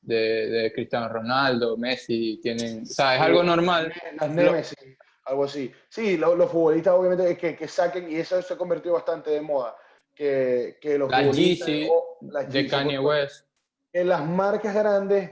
de, 0.01 0.49
de, 0.49 0.73
Cristiano 0.73 1.09
Ronaldo, 1.09 1.77
Messi, 1.77 2.39
tienen, 2.39 2.83
o 2.83 2.85
sea, 2.85 3.15
es 3.15 3.21
algo 3.21 3.41
normal. 3.41 3.91
Las 4.19 4.29
Nemesis, 4.29 4.77
algo 5.23 5.45
así. 5.45 5.73
Sí, 5.89 6.17
los, 6.17 6.51
futbolistas 6.51 6.93
obviamente 6.93 7.35
que, 7.35 7.55
que 7.55 7.67
saquen, 7.67 8.11
y 8.11 8.17
eso 8.17 8.39
se 8.43 8.53
ha 8.53 8.57
convertido 8.57 8.93
bastante 8.93 9.31
de 9.31 9.41
moda 9.41 9.75
que, 10.15 10.77
que 10.81 10.97
los 10.97 11.09
la 11.11 11.29
Yeezy, 11.29 11.89
de 12.21 12.67
Kanye 12.67 12.99
West. 12.99 13.45
Que 13.91 14.03
las 14.03 14.25
marcas 14.25 14.73
grandes 14.73 15.31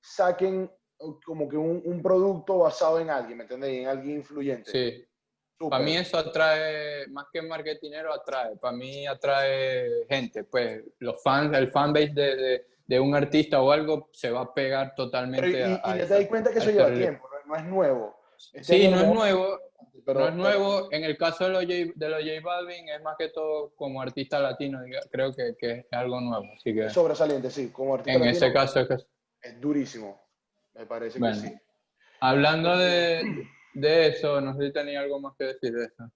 saquen 0.00 0.70
como 1.24 1.48
que 1.48 1.56
un, 1.56 1.82
un, 1.84 2.02
producto 2.02 2.58
basado 2.58 3.00
en 3.00 3.10
alguien, 3.10 3.38
¿me 3.38 3.44
entendés? 3.44 3.70
En 3.70 3.88
alguien 3.88 4.16
influyente. 4.16 4.70
Sí. 4.70 5.04
Para 5.68 5.82
mí 5.82 5.96
eso 5.96 6.18
atrae, 6.18 7.06
más 7.08 7.26
que 7.32 7.40
marketingero, 7.40 8.12
atrae. 8.12 8.56
Para 8.56 8.76
mí 8.76 9.06
atrae 9.06 10.06
gente. 10.08 10.44
Pues 10.44 10.82
los 10.98 11.22
fans, 11.22 11.56
el 11.56 11.70
fanbase 11.70 12.08
de, 12.08 12.36
de, 12.36 12.66
de 12.86 13.00
un 13.00 13.14
artista 13.14 13.62
o 13.62 13.70
algo 13.70 14.10
se 14.12 14.30
va 14.30 14.42
a 14.42 14.54
pegar 14.54 14.94
totalmente 14.94 15.50
y, 15.50 15.62
a, 15.62 15.96
y 15.96 15.98
te 16.00 16.06
das 16.06 16.26
cuenta 16.26 16.52
que 16.52 16.58
eso 16.58 16.70
lleva 16.70 16.92
tiempo, 16.92 17.28
no, 17.46 17.56
es 17.56 17.64
nuevo. 17.64 18.16
Este 18.52 18.64
sí, 18.64 18.88
no 18.88 19.00
es 19.00 19.06
nuevo. 19.06 19.58
Pero, 20.04 20.20
no 20.20 20.28
es 20.28 20.34
nuevo. 20.34 20.88
En 20.90 21.04
el 21.04 21.16
caso 21.16 21.44
de 21.44 21.50
los, 21.50 21.62
J, 21.62 21.92
de 21.94 22.08
los 22.08 22.20
J 22.20 22.40
Balvin, 22.42 22.88
es 22.88 23.02
más 23.02 23.16
que 23.16 23.28
todo 23.28 23.74
como 23.74 24.02
artista 24.02 24.38
latino, 24.38 24.80
creo 25.10 25.32
que, 25.32 25.54
que 25.58 25.70
es 25.72 25.86
algo 25.92 26.20
nuevo. 26.20 26.46
Así 26.54 26.74
que, 26.74 26.86
es 26.86 26.92
sobresaliente, 26.92 27.50
sí. 27.50 27.70
Como 27.70 27.94
artista 27.94 28.18
en 28.18 28.28
ese 28.28 28.52
caso 28.52 28.80
es 28.80 28.88
que... 28.88 28.94
Es 29.42 29.60
durísimo. 29.60 30.20
Me 30.74 30.86
parece 30.86 31.20
que 31.20 31.34
sí. 31.34 31.54
Hablando 32.20 32.76
de, 32.76 33.46
de, 33.74 34.06
eso, 34.08 34.40
no 34.40 34.54
sé 34.56 34.66
si 34.66 34.72
tenía 34.72 35.00
algo 35.00 35.20
más 35.20 35.34
que 35.38 35.44
decir 35.44 35.72
de 35.72 35.84
eso. 35.86 36.10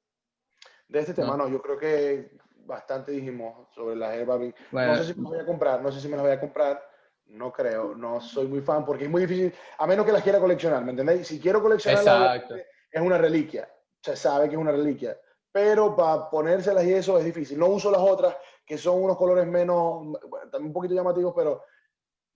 De 0.88 1.01
este 1.01 1.14
tema, 1.14 1.37
no, 1.37 1.48
yo 1.48 1.61
creo 1.61 1.79
que 1.79 2.31
bastante 2.64 3.12
dijimos 3.12 3.68
sobre 3.74 3.96
las 3.96 4.14
Air 4.14 4.27
Balvin. 4.27 4.55
No 4.72 4.96
sé 4.96 5.05
si 5.05 5.14
me 5.14 5.22
las 5.22 5.33
voy 5.33 5.40
a 5.40 5.46
comprar, 5.46 5.83
no 5.83 5.92
sé 5.92 6.01
si 6.01 6.09
me 6.09 6.16
las 6.16 6.24
voy 6.24 6.33
a 6.33 6.40
comprar. 6.40 6.83
No 7.27 7.53
creo, 7.53 7.94
no 7.94 8.22
soy 8.22 8.46
muy 8.46 8.62
fan 8.62 8.87
porque 8.87 9.05
es 9.05 9.11
muy 9.11 9.20
difícil, 9.20 9.53
a 9.77 9.87
menos 9.87 10.07
que 10.07 10.12
las 10.12 10.22
quiera 10.22 10.40
coleccionar, 10.40 10.83
¿me 10.83 10.92
entendéis? 10.92 11.27
Si 11.27 11.38
quiero 11.38 11.61
coleccionar, 11.61 12.42
es 12.90 13.03
una 13.03 13.18
reliquia 13.18 13.68
se 14.09 14.16
sabe 14.16 14.49
que 14.49 14.55
es 14.55 14.61
una 14.61 14.73
reliquia. 14.73 15.18
Pero 15.51 15.97
para 15.97 16.31
ponérselas 16.31 16.85
y 16.85 16.92
eso 16.92 17.18
es 17.18 17.25
difícil. 17.25 17.59
No 17.59 17.68
uso 17.68 17.90
las 17.90 18.01
otras, 18.01 18.37
que 18.64 18.79
son 18.79 19.03
unos 19.03 19.16
colores 19.16 19.47
menos, 19.47 20.18
también 20.51 20.66
un 20.66 20.73
poquito 20.73 20.94
llamativos, 20.94 21.33
pero 21.35 21.64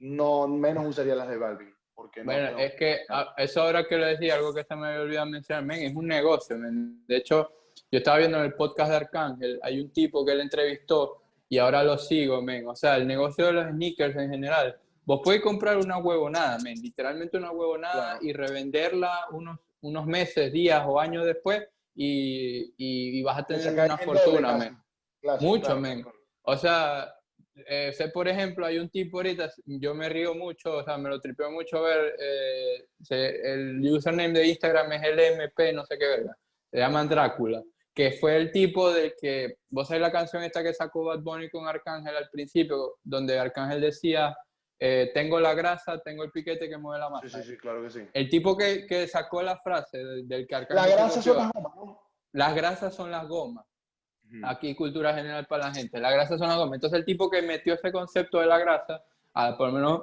no 0.00 0.48
menos 0.48 0.86
usaría 0.86 1.14
las 1.14 1.28
de 1.28 1.36
Balvin. 1.36 1.74
Porque 1.94 2.22
bueno, 2.22 2.58
es 2.58 2.74
que 2.74 3.00
eso 3.36 3.62
ahora 3.62 3.86
que 3.86 3.96
lo 3.96 4.06
decía, 4.06 4.34
algo 4.34 4.52
que 4.52 4.64
se 4.64 4.74
me 4.74 4.88
había 4.88 5.02
olvidado 5.02 5.26
mencionar, 5.26 5.64
men, 5.64 5.82
es 5.82 5.94
un 5.94 6.06
negocio. 6.06 6.56
De 6.58 7.16
hecho, 7.16 7.50
yo 7.90 7.98
estaba 7.98 8.18
viendo 8.18 8.38
en 8.38 8.44
el 8.44 8.54
podcast 8.54 8.90
de 8.90 8.96
Arcángel, 8.96 9.60
hay 9.62 9.80
un 9.80 9.92
tipo 9.92 10.24
que 10.24 10.32
él 10.32 10.40
entrevistó 10.40 11.22
y 11.48 11.58
ahora 11.58 11.84
lo 11.84 11.98
sigo, 11.98 12.40
men. 12.40 12.66
O 12.66 12.74
sea, 12.74 12.96
el 12.96 13.06
negocio 13.06 13.46
de 13.46 13.52
los 13.52 13.70
sneakers 13.70 14.16
en 14.16 14.30
general. 14.30 14.78
Vos 15.04 15.20
podés 15.22 15.42
comprar 15.42 15.76
una 15.76 15.98
huevonada, 15.98 16.58
men, 16.58 16.80
literalmente 16.80 17.36
una 17.36 17.50
huevonada 17.50 18.18
y 18.22 18.32
revenderla 18.32 19.26
unos 19.32 19.58
unos 19.82 20.06
meses, 20.06 20.52
días 20.52 20.82
o 20.86 20.98
años 20.98 21.24
después 21.26 21.62
y, 21.94 22.72
y, 22.76 23.22
vas 23.22 23.38
a 23.38 23.46
tener 23.46 23.72
una 23.72 23.98
fortuna, 23.98 24.56
men. 24.56 24.78
mucho, 25.40 25.76
men. 25.76 26.04
O 26.42 26.56
sea, 26.56 27.12
eh, 27.54 27.92
sé, 27.92 28.08
por 28.08 28.26
ejemplo, 28.28 28.64
hay 28.64 28.78
un 28.78 28.88
tipo 28.88 29.18
ahorita, 29.18 29.50
yo 29.66 29.94
me 29.94 30.08
río 30.08 30.34
mucho, 30.34 30.78
o 30.78 30.84
sea, 30.84 30.96
me 30.96 31.10
lo 31.10 31.20
tripeo 31.20 31.50
mucho 31.50 31.82
ver, 31.82 32.16
eh, 32.18 32.86
el 33.10 33.80
username 33.90 34.32
de 34.32 34.48
Instagram 34.48 34.92
es 34.92 35.02
LMP, 35.02 35.74
no 35.74 35.84
sé 35.84 35.98
qué 35.98 36.06
verga, 36.06 36.36
se 36.70 36.78
llaman 36.78 37.08
Drácula, 37.08 37.62
que 37.94 38.12
fue 38.12 38.36
el 38.36 38.50
tipo 38.50 38.90
del 38.90 39.14
que, 39.20 39.58
vos 39.68 39.88
sabés 39.88 40.00
la 40.00 40.10
canción 40.10 40.42
esta 40.42 40.62
que 40.62 40.72
sacó 40.72 41.04
Bad 41.04 41.20
Bunny 41.20 41.50
con 41.50 41.68
Arcángel 41.68 42.16
al 42.16 42.30
principio, 42.30 42.96
donde 43.02 43.38
Arcángel 43.38 43.82
decía, 43.82 44.34
eh, 44.84 45.12
tengo 45.14 45.38
la 45.38 45.54
grasa, 45.54 46.00
tengo 46.00 46.24
el 46.24 46.32
piquete 46.32 46.68
que 46.68 46.76
mueve 46.76 46.98
la 46.98 47.08
masa. 47.08 47.28
Sí, 47.28 47.36
sí, 47.36 47.50
sí, 47.52 47.56
claro 47.56 47.84
que 47.84 47.90
sí. 47.90 48.00
El 48.12 48.28
tipo 48.28 48.56
que, 48.56 48.84
que 48.84 49.06
sacó 49.06 49.40
la 49.40 49.56
frase 49.56 49.98
del, 50.24 50.44
que 50.44 50.66
Las 50.70 50.90
grasas 50.90 51.22
son 51.22 51.36
las 51.36 51.52
gomas, 51.52 51.76
¿no? 51.76 52.00
Las 52.32 52.54
grasas 52.56 52.92
son 52.92 53.10
las 53.12 53.28
gomas. 53.28 53.64
Aquí 54.42 54.74
cultura 54.74 55.14
general 55.14 55.46
para 55.46 55.68
la 55.68 55.74
gente. 55.74 56.00
Las 56.00 56.12
grasas 56.12 56.36
son 56.36 56.48
las 56.48 56.56
gomas. 56.56 56.74
Entonces 56.74 56.98
el 56.98 57.04
tipo 57.04 57.30
que 57.30 57.42
metió 57.42 57.74
ese 57.74 57.92
concepto 57.92 58.40
de 58.40 58.46
la 58.46 58.58
grasa, 58.58 59.04
por 59.56 59.68
lo 59.68 59.72
menos 59.72 60.02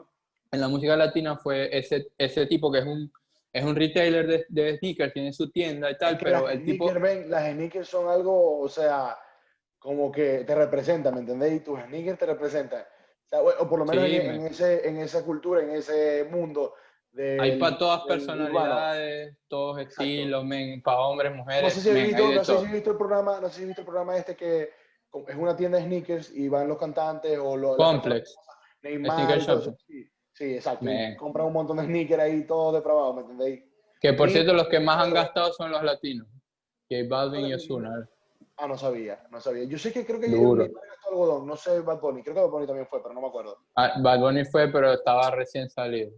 en 0.50 0.62
la 0.62 0.70
música 0.70 0.96
latina, 0.96 1.36
fue 1.36 1.78
ese, 1.78 2.14
ese 2.18 2.46
tipo 2.46 2.72
que 2.72 2.80
es 2.80 2.86
un, 2.86 3.12
es 3.52 3.66
un 3.66 3.76
retailer 3.76 4.28
de, 4.28 4.46
de 4.48 4.78
sneakers, 4.78 5.12
tiene 5.12 5.34
su 5.34 5.52
tienda 5.52 5.92
y 5.92 5.98
tal, 5.98 6.18
pero 6.18 6.48
el 6.48 6.64
tipo... 6.64 6.90
las 6.94 7.52
sneakers 7.52 7.90
son 7.90 8.08
algo, 8.08 8.62
o 8.62 8.70
sea, 8.70 9.18
como 9.78 10.10
que 10.10 10.46
te 10.46 10.56
representan, 10.56 11.16
¿me 11.16 11.20
entendéis? 11.20 11.56
Y 11.56 11.64
tus 11.66 11.82
sneakers 11.82 12.18
te 12.18 12.26
representan 12.28 12.86
o, 13.32 13.68
por 13.68 13.80
lo 13.80 13.86
menos 13.86 14.06
en, 14.06 14.48
ese, 14.48 14.88
en 14.88 14.98
esa 14.98 15.24
cultura, 15.24 15.62
en 15.62 15.72
ese 15.72 16.28
mundo. 16.32 16.74
Hay 17.40 17.58
para 17.58 17.78
todas 17.78 18.02
personalidades, 18.04 19.38
todos 19.48 19.80
estilos, 19.80 20.46
para 20.84 21.00
hombres, 21.00 21.36
mujeres. 21.36 21.64
No 21.64 21.70
sé, 21.70 21.82
si 21.82 21.90
he 21.90 22.04
visto, 22.06 22.92
el 22.92 22.98
programa, 22.98 23.40
no 23.42 23.50
sé 23.50 23.62
si 23.62 23.66
visto 23.66 23.82
el 23.82 23.86
programa 23.86 24.16
este 24.16 24.36
que 24.36 24.70
es 25.28 25.36
una 25.36 25.56
tienda 25.56 25.80
de 25.80 25.86
sneakers 25.86 26.32
y 26.36 26.48
van 26.48 26.68
los 26.68 26.78
cantantes 26.78 27.38
o 27.42 27.58
los... 27.58 27.78
Complex. 27.78 28.36
Neymar, 28.84 29.42
sí, 29.88 30.10
sí, 30.32 30.56
exacto. 30.56 30.86
Compran 31.18 31.48
un 31.48 31.54
montón 31.54 31.78
de 31.78 31.86
sneakers 31.86 32.22
ahí, 32.22 32.46
todo 32.46 32.72
depravado, 32.72 33.14
¿me 33.16 33.22
entendéis? 33.22 33.64
Que 34.00 34.14
por 34.14 34.30
cierto, 34.30 34.54
los 34.54 34.68
que 34.68 34.80
más 34.80 35.04
han 35.04 35.14
gastado 35.14 35.52
son 35.52 35.72
los 35.72 35.84
latinos. 35.84 36.28
J 36.90 37.04
Balvin 37.10 37.48
y 37.48 37.54
Ozuna. 37.54 38.08
Ah, 38.62 38.68
no 38.68 38.78
sabía, 38.78 39.26
no 39.32 39.40
sabía. 39.40 39.64
Yo 39.64 39.78
sé 39.78 39.94
que 39.94 40.06
creo 40.06 40.20
que 40.20 40.28
Duro. 40.28 40.68
algodón, 41.08 41.48
no 41.48 41.56
sé 41.56 41.80
Bad 41.80 42.02
Bunny, 42.02 42.22
creo 42.22 42.36
que 42.36 42.42
Bad 42.42 42.50
Bunny 42.50 42.68
también 42.68 42.88
fue, 42.88 43.02
pero 43.02 43.16
no 43.16 43.22
me 43.22 43.28
acuerdo. 43.28 43.58
Ah, 43.76 43.94
Bad 44.02 44.20
Bunny 44.20 44.44
fue, 44.44 44.68
pero 44.68 44.92
estaba 44.92 45.32
recién 45.32 45.70
salido. 45.70 46.12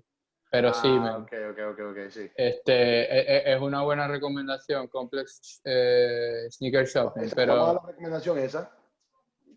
Pero 0.50 0.74
sí, 0.74 0.88
ah, 0.90 1.20
Ok, 1.22 1.32
ok, 1.52 1.60
ok, 1.72 1.80
ok, 1.92 2.10
sí. 2.10 2.30
Este, 2.36 2.74
e, 2.74 3.52
e, 3.52 3.54
es, 3.54 3.62
una 3.62 3.84
buena 3.84 4.08
recomendación, 4.08 4.88
Complex 4.88 5.62
eh, 5.64 6.48
Sneaker 6.50 6.86
Shopping. 6.88 7.22
Esa, 7.22 7.36
pero, 7.36 7.54
¿Cuál 7.54 7.68
es 7.70 7.74
la 7.76 7.88
recomendación 7.88 8.40
esa? 8.40 8.78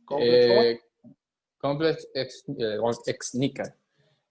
Complex, 0.05 0.47
eh, 0.47 0.81
Complex 1.59 2.09
X, 2.15 2.45
eh, 2.59 2.79
Sneaker. 3.23 3.75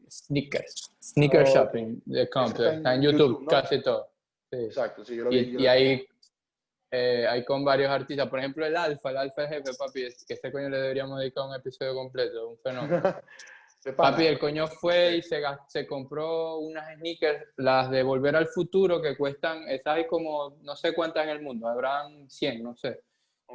Sneakers. 0.10 0.92
Sneaker 1.02 1.42
oh, 1.42 1.46
Shopping 1.46 2.02
de 2.06 2.30
Complex. 2.30 2.76
Está 2.76 2.94
en, 2.94 3.02
YouTube, 3.02 3.48
casi 3.50 3.82
todo. 3.82 4.10
Sí. 4.52 4.58
Exacto, 4.66 5.04
sí, 5.04 5.16
yo 5.16 5.24
lo 5.24 5.32
vi. 5.32 5.40
Y, 5.40 5.64
y 5.64 5.68
ahí 5.68 6.08
eh, 6.96 7.26
hay 7.28 7.44
con 7.44 7.66
varios 7.66 7.90
artistas, 7.90 8.30
por 8.30 8.38
ejemplo 8.38 8.64
el 8.64 8.78
Alfa, 8.78 9.10
el 9.10 9.18
Alfa 9.18 9.48
jefe, 9.48 9.74
papi, 9.76 10.02
que 10.28 10.36
este 10.36 10.52
coño 10.52 10.70
le 10.70 10.78
deberíamos 10.78 11.20
dedicar 11.20 11.48
un 11.48 11.56
episodio 11.56 11.96
completo, 11.96 12.50
un 12.50 12.60
fenómeno. 12.60 13.02
papi, 13.98 14.28
el 14.28 14.38
coño 14.38 14.68
fue 14.68 15.18
y 15.18 15.24
se, 15.24 15.42
se 15.68 15.88
compró 15.88 16.60
unas 16.60 16.94
sneakers, 16.94 17.48
las 17.58 17.90
de 17.90 18.04
Volver 18.04 18.36
al 18.36 18.48
Futuro, 18.48 19.02
que 19.02 19.18
cuestan, 19.18 19.68
esas 19.70 19.96
hay 19.96 20.06
como 20.06 20.60
no 20.62 20.76
sé 20.76 20.94
cuántas 20.94 21.24
en 21.24 21.32
el 21.32 21.42
mundo, 21.42 21.68
habrán 21.68 22.30
100, 22.30 22.62
no 22.62 22.76
sé. 22.76 23.02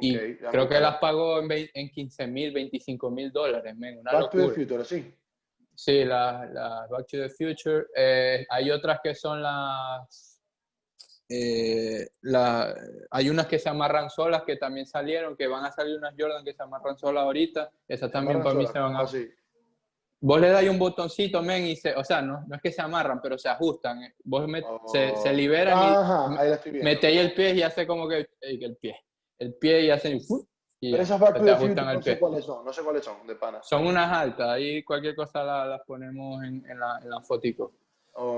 y 0.01 0.35
creo 0.35 0.67
que 0.67 0.81
las 0.81 0.97
pagó 0.97 1.39
en, 1.39 1.69
en 1.73 1.89
15 1.91 2.27
mil, 2.27 2.51
25 2.51 3.09
mil 3.09 3.31
dólares, 3.31 3.73
una 3.73 4.11
Back 4.11 4.31
to 4.31 4.37
the 4.37 4.49
Future, 4.49 4.83
sí. 4.83 5.15
Sí, 5.73 6.03
las 6.03 6.51
la 6.51 6.87
Back 6.89 7.07
to 7.07 7.17
the 7.19 7.29
Future. 7.29 7.85
Eh, 7.95 8.45
hay 8.49 8.69
otras 8.69 8.99
que 9.01 9.15
son 9.15 9.41
las 9.41 10.38
eh, 11.29 12.09
la, 12.21 12.75
hay 13.11 13.29
unas 13.29 13.45
que 13.45 13.59
se 13.59 13.69
amarran 13.69 14.09
solas 14.09 14.43
que 14.43 14.55
también 14.55 14.87
salieron, 14.87 15.37
que 15.37 15.47
van 15.47 15.63
a 15.63 15.71
salir 15.71 15.97
unas 15.97 16.15
Jordan 16.17 16.43
que 16.43 16.53
se 16.53 16.63
amarran 16.63 16.97
solas 16.97 17.23
ahorita. 17.23 17.71
Esas 17.87 18.11
también 18.11 18.41
para 18.41 18.55
mí 18.55 18.65
se 18.65 18.79
van 18.79 18.95
a... 18.95 19.01
Ah, 19.01 19.07
Vos 20.21 20.41
le 20.41 20.49
dais 20.49 20.69
un 20.69 20.77
botoncito, 20.77 21.41
men, 21.41 21.65
y 21.65 21.77
se, 21.77 21.95
o 21.95 22.03
sea, 22.03 22.21
no, 22.21 22.43
no 22.45 22.55
es 22.55 22.61
que 22.61 22.73
se 22.73 22.81
amarran, 22.81 23.21
pero 23.21 23.37
se 23.37 23.47
ajustan. 23.47 24.03
Eh. 24.03 24.15
Vos 24.25 24.45
se, 24.91 25.15
se, 25.15 25.29
oh. 25.29 25.33
liberan 25.33 26.35
y 26.65 26.71
metéis 26.83 27.21
el 27.21 27.33
pie 27.33 27.55
y 27.55 27.61
hace 27.61 27.87
como 27.87 28.05
que, 28.05 28.27
el 28.41 28.75
pie. 28.75 28.97
El 29.37 29.53
pie 29.53 29.85
y 29.85 29.89
hacen... 29.91 30.19
Y 30.81 30.91
pero 30.91 31.03
esas 31.03 31.21
ajustan 31.21 31.93
no 31.95 32.01
sé 32.01 32.19
cuáles 32.19 32.45
son, 32.45 32.65
no 32.65 32.73
sé 32.73 32.81
cuáles 32.81 33.03
son, 33.03 33.27
de 33.27 33.35
pana. 33.35 33.59
Son 33.61 33.85
unas 33.85 34.11
altas, 34.11 34.49
ahí 34.49 34.81
cualquier 34.83 35.15
cosa 35.15 35.43
las 35.43 35.81
ponemos 35.85 36.41
en, 36.43 36.65
en, 36.69 36.79
la, 36.79 36.99
en 37.01 37.09
la 37.09 37.21
fotico. 37.21 37.73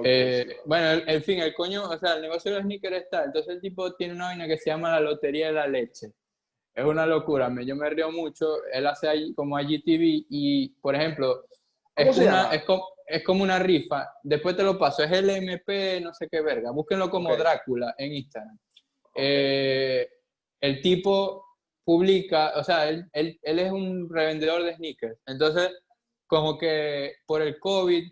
Eh, 0.04 0.58
bueno, 0.65 1.02
en 1.08 1.24
fin, 1.24 1.39
el 1.39 1.54
coño, 1.54 1.89
o 1.89 1.98
sea, 1.98 2.15
el 2.15 2.22
negocio 2.22 2.52
de 2.52 2.58
los 2.58 2.65
sneakers 2.65 2.98
está. 2.98 3.24
Entonces 3.24 3.56
el 3.56 3.62
tipo 3.62 3.94
tiene 3.96 4.13
una 4.13 4.28
vaina 4.28 4.48
que 4.48 4.58
se 4.58 4.70
llama 4.70 4.91
la 4.91 5.00
lotería 5.00 5.48
de 5.48 5.54
la 5.54 5.67
leche. 5.67 6.13
Es 6.74 6.86
una 6.86 7.06
locura, 7.06 7.50
me, 7.50 7.65
yo 7.65 7.76
me 7.76 7.89
río 7.89 8.12
mucho. 8.12 8.63
Él 8.72 8.88
hace 8.88 9.08
ahí 9.08 9.34
como 9.34 9.60
IGTV 9.60 10.26
y, 10.30 10.70
por 10.82 10.96
ejemplo, 10.96 11.46
es, 11.96 12.17
una, 12.17 12.54
es, 12.54 12.63
como, 12.63 12.86
es, 13.06 13.24
como, 13.24 13.44
una 13.44 13.60
rifa. 13.60 14.08
Después 14.24 14.56
te 14.56 14.63
lo 14.63 14.78
paso, 14.78 15.04
es 15.04 15.12
el 15.12 15.30
MP, 15.30 16.00
no 16.02 16.13
sé 16.13 16.28
qué 16.30 16.41
verga. 16.41 16.72
Búsquenlo 16.72 17.10
como 17.10 17.36
Drácula 17.36 17.94
en 17.98 18.13
Instagram. 18.13 18.58
Eh, 19.15 20.08
el 20.62 20.82
tipo 20.82 21.44
publica, 21.84 22.54
o 22.56 22.63
sea, 22.63 22.88
él, 22.88 23.10
él, 23.12 23.38
él 23.41 23.60
es 23.60 23.72
un 23.72 24.10
revendedor 24.10 24.63
de 24.63 24.76
sneakers. 24.76 25.17
Entonces, 25.26 25.72
como 26.28 26.58
que 26.58 27.15
por 27.26 27.41
el 27.41 27.60
COVID 27.60 28.10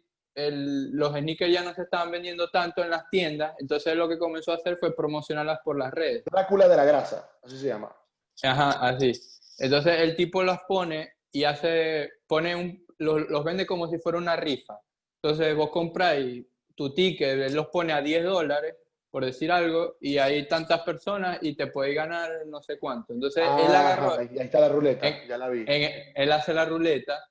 los 0.52 1.12
sneakers 1.12 1.52
ya 1.52 1.64
no 1.64 1.74
se 1.74 1.84
estaban 1.84 2.12
vendiendo 2.12 2.50
tanto 2.50 2.84
en 2.84 2.90
las 2.90 3.10
tiendas, 3.10 3.56
entonces 3.60 3.96
lo 3.96 4.08
que 4.08 4.18
comenzó 4.18 4.52
a 4.52 4.56
hacer 4.56 4.78
fue 4.78 4.96
promocionarlas 4.96 5.60
por 5.64 5.78
las 5.78 5.92
redes. 5.92 6.24
Drácula 6.26 6.68
de 6.68 6.78
la 6.78 6.86
grasa, 6.86 7.30
así 7.44 7.58
se 7.58 7.68
llama. 7.68 7.96
Ajá, 8.44 8.72
así. 8.88 9.12
Entonces 9.58 10.02
el 10.02 10.16
tipo 10.16 10.44
las 10.44 10.62
pone 10.68 11.14
y 11.32 11.44
hace, 11.44 12.10
pone 12.28 12.56
un, 12.56 12.86
los, 12.98 13.44
vende 13.44 13.66
como 13.66 13.88
si 13.88 13.98
fuera 14.00 14.18
una 14.18 14.36
rifa. 14.36 14.80
Entonces 15.22 15.56
vos 15.56 15.70
compráis 15.70 16.46
tu 16.76 16.94
ticket, 16.94 17.40
él 17.40 17.54
los 17.54 17.68
pone 17.68 17.92
a 17.92 18.02
10 18.02 18.24
dólares, 18.24 18.76
por 19.12 19.26
decir 19.26 19.52
algo, 19.52 19.98
y 20.00 20.18
hay 20.18 20.48
tantas 20.48 20.82
personas 20.82 21.40
y 21.42 21.56
te 21.56 21.68
puede 21.68 21.94
ganar 21.94 22.46
no 22.48 22.62
sé 22.62 22.80
cuánto. 22.80 23.14
Entonces 23.14 23.44
él 23.44 23.76
agarró... 23.76 24.14
Ahí 24.14 24.30
está 24.38 24.60
la 24.62 24.70
ruleta, 24.70 25.26
ya 25.28 25.38
la 25.38 25.50
vi. 25.50 25.66
él 25.68 26.32
hace 26.32 26.54
la 26.54 26.66
ruleta. 26.66 27.26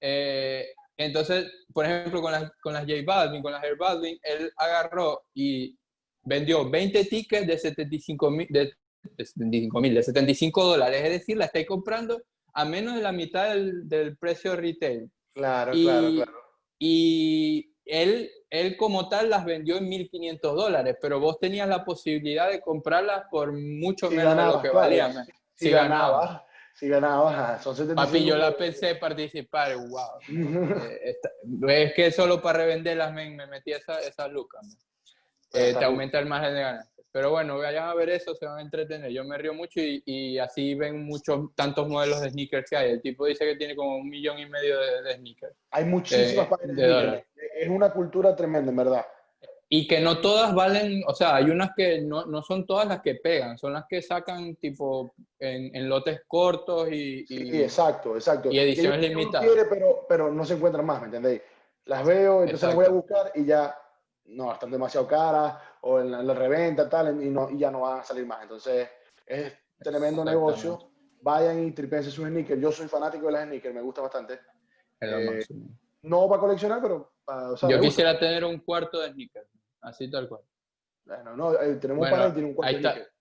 Eh, 0.00 0.74
entonces, 0.96 1.50
por 1.72 1.84
ejemplo, 1.84 2.22
con 2.22 2.32
las, 2.32 2.50
con 2.62 2.72
las 2.72 2.82
J 2.82 2.94
Balvin, 3.04 3.42
con 3.42 3.52
las 3.52 3.64
Air 3.64 3.76
Balvin, 3.76 4.18
él 4.22 4.52
agarró 4.56 5.24
y 5.34 5.76
vendió 6.22 6.68
20 6.68 7.04
tickets 7.06 7.46
de 7.46 7.58
75 7.58 8.30
mil, 8.30 8.46
de, 8.48 8.72
75 9.18 9.80
de 9.80 10.02
75 10.02 10.64
dólares. 10.64 11.02
Es 11.02 11.10
decir, 11.10 11.36
la 11.36 11.46
estáis 11.46 11.66
comprando 11.66 12.22
a 12.54 12.64
menos 12.64 12.94
de 12.94 13.02
la 13.02 13.12
mitad 13.12 13.50
del, 13.50 13.88
del 13.88 14.16
precio 14.16 14.54
retail. 14.56 15.10
Claro, 15.34 15.72
claro, 15.72 16.10
claro. 16.10 16.32
Y 16.78 17.74
él, 17.84 18.30
él 18.50 18.76
como 18.76 19.08
tal 19.08 19.30
las 19.30 19.44
vendió 19.44 19.76
en 19.76 19.90
1.500 19.90 20.38
dólares, 20.40 20.96
pero 21.00 21.20
vos 21.20 21.38
tenías 21.38 21.68
la 21.68 21.84
posibilidad 21.84 22.50
de 22.50 22.60
comprarlas 22.60 23.24
por 23.30 23.52
mucho 23.52 24.10
menos 24.10 24.36
de 24.36 24.44
lo 24.44 24.62
que 24.62 24.70
valían. 24.70 25.26
Si, 25.54 25.70
ganaba, 25.70 26.44
si 26.74 26.88
ganaba, 26.88 27.58
son 27.60 27.76
75 27.76 27.94
Papi, 27.94 28.24
yo 28.24 28.36
la 28.36 28.56
pensé 28.56 28.96
participar, 28.96 29.76
wow. 29.76 30.18
Eh, 31.68 31.84
es 31.84 31.94
que 31.94 32.10
solo 32.10 32.42
para 32.42 32.58
revenderlas 32.58 33.12
me, 33.12 33.30
me 33.30 33.46
metí 33.46 33.72
esa, 33.72 34.00
esa 34.00 34.26
lucas. 34.26 34.76
Eh, 35.52 35.74
te 35.78 35.84
aumenta 35.84 36.18
el 36.18 36.26
margen 36.26 36.54
de 36.54 36.60
ganas. 36.60 36.90
Pero 37.12 37.30
bueno, 37.30 37.58
vayan 37.58 37.88
a 37.88 37.94
ver 37.94 38.10
eso, 38.10 38.34
se 38.34 38.44
van 38.44 38.58
a 38.58 38.62
entretener. 38.62 39.12
Yo 39.12 39.22
me 39.22 39.38
río 39.38 39.54
mucho 39.54 39.80
y, 39.80 40.02
y, 40.04 40.38
así 40.38 40.74
ven 40.74 41.04
muchos, 41.04 41.54
tantos 41.54 41.88
modelos 41.88 42.20
de 42.20 42.30
sneakers 42.30 42.68
que 42.68 42.76
hay. 42.76 42.90
El 42.90 43.00
tipo 43.00 43.26
dice 43.26 43.44
que 43.44 43.54
tiene 43.54 43.76
como 43.76 43.96
un 43.98 44.08
millón 44.08 44.40
y 44.40 44.46
medio 44.46 44.76
de, 44.80 45.14
sneakers. 45.14 45.54
Hay 45.70 45.84
muchísimas 45.84 46.48
páginas 46.48 46.76
de, 46.76 46.86
de 46.86 47.24
Es 47.60 47.68
una 47.68 47.90
cultura 47.90 48.34
tremenda, 48.34 48.72
en 48.72 48.76
verdad. 48.76 49.04
Y 49.76 49.88
que 49.88 50.00
no 50.00 50.20
todas 50.20 50.54
valen, 50.54 51.02
o 51.04 51.12
sea, 51.14 51.34
hay 51.34 51.50
unas 51.50 51.70
que 51.74 52.00
no, 52.00 52.26
no 52.26 52.42
son 52.42 52.64
todas 52.64 52.86
las 52.86 53.02
que 53.02 53.16
pegan, 53.16 53.58
son 53.58 53.72
las 53.72 53.86
que 53.88 54.00
sacan 54.02 54.54
tipo 54.54 55.16
en, 55.36 55.74
en 55.74 55.88
lotes 55.88 56.20
cortos 56.28 56.88
y, 56.92 57.24
y, 57.28 57.50
Sí, 57.50 57.62
exacto, 57.62 58.14
exacto. 58.14 58.52
Y 58.52 58.58
ediciones 58.60 59.00
limitadas. 59.00 59.48
pero, 59.68 60.06
pero 60.08 60.32
no 60.32 60.44
se 60.44 60.54
encuentran 60.54 60.86
más, 60.86 61.00
¿me 61.00 61.06
entendéis? 61.06 61.42
Las 61.86 62.06
veo, 62.06 62.42
entonces 62.42 62.62
exacto. 62.62 62.66
las 62.66 62.76
voy 62.76 62.84
a 62.84 63.00
buscar 63.00 63.32
y 63.34 63.44
ya 63.46 63.76
no, 64.26 64.52
están 64.52 64.70
demasiado 64.70 65.08
caras 65.08 65.56
o 65.80 65.98
en 65.98 66.12
la, 66.12 66.20
en 66.20 66.26
la 66.28 66.34
reventa, 66.34 66.88
tal, 66.88 67.20
y, 67.20 67.28
no, 67.30 67.50
y 67.50 67.58
ya 67.58 67.72
no 67.72 67.80
van 67.80 67.98
a 67.98 68.04
salir 68.04 68.24
más. 68.26 68.42
Entonces, 68.42 68.88
es 69.26 69.52
tremendo 69.80 70.24
negocio. 70.24 70.88
Vayan 71.20 71.66
y 71.66 71.72
tripense 71.72 72.12
sus 72.12 72.28
sneakers. 72.28 72.62
Yo 72.62 72.70
soy 72.70 72.86
fanático 72.86 73.26
de 73.26 73.32
las 73.32 73.46
sneakers, 73.46 73.74
me 73.74 73.82
gusta 73.82 74.02
bastante. 74.02 74.38
Eh, 75.00 75.44
no 76.02 76.28
para 76.28 76.40
coleccionar, 76.40 76.80
pero 76.80 77.12
para, 77.24 77.50
o 77.50 77.56
sea, 77.56 77.68
Yo 77.68 77.80
quisiera 77.80 78.16
tener 78.16 78.44
un 78.44 78.60
cuarto 78.60 79.00
de 79.00 79.10
sneakers, 79.10 79.48
así 79.84 80.10
tal 80.10 80.28
cual. 80.28 80.42
Bueno, 81.06 81.36
no, 81.36 81.54
eh, 81.60 81.76
tenemos 81.76 82.08
bueno, 82.08 82.26
un 82.26 82.32
tiene 82.32 82.48
un 82.48 82.54
cuarto 82.54 82.76
de 82.76 82.82
sneakers. 82.82 83.14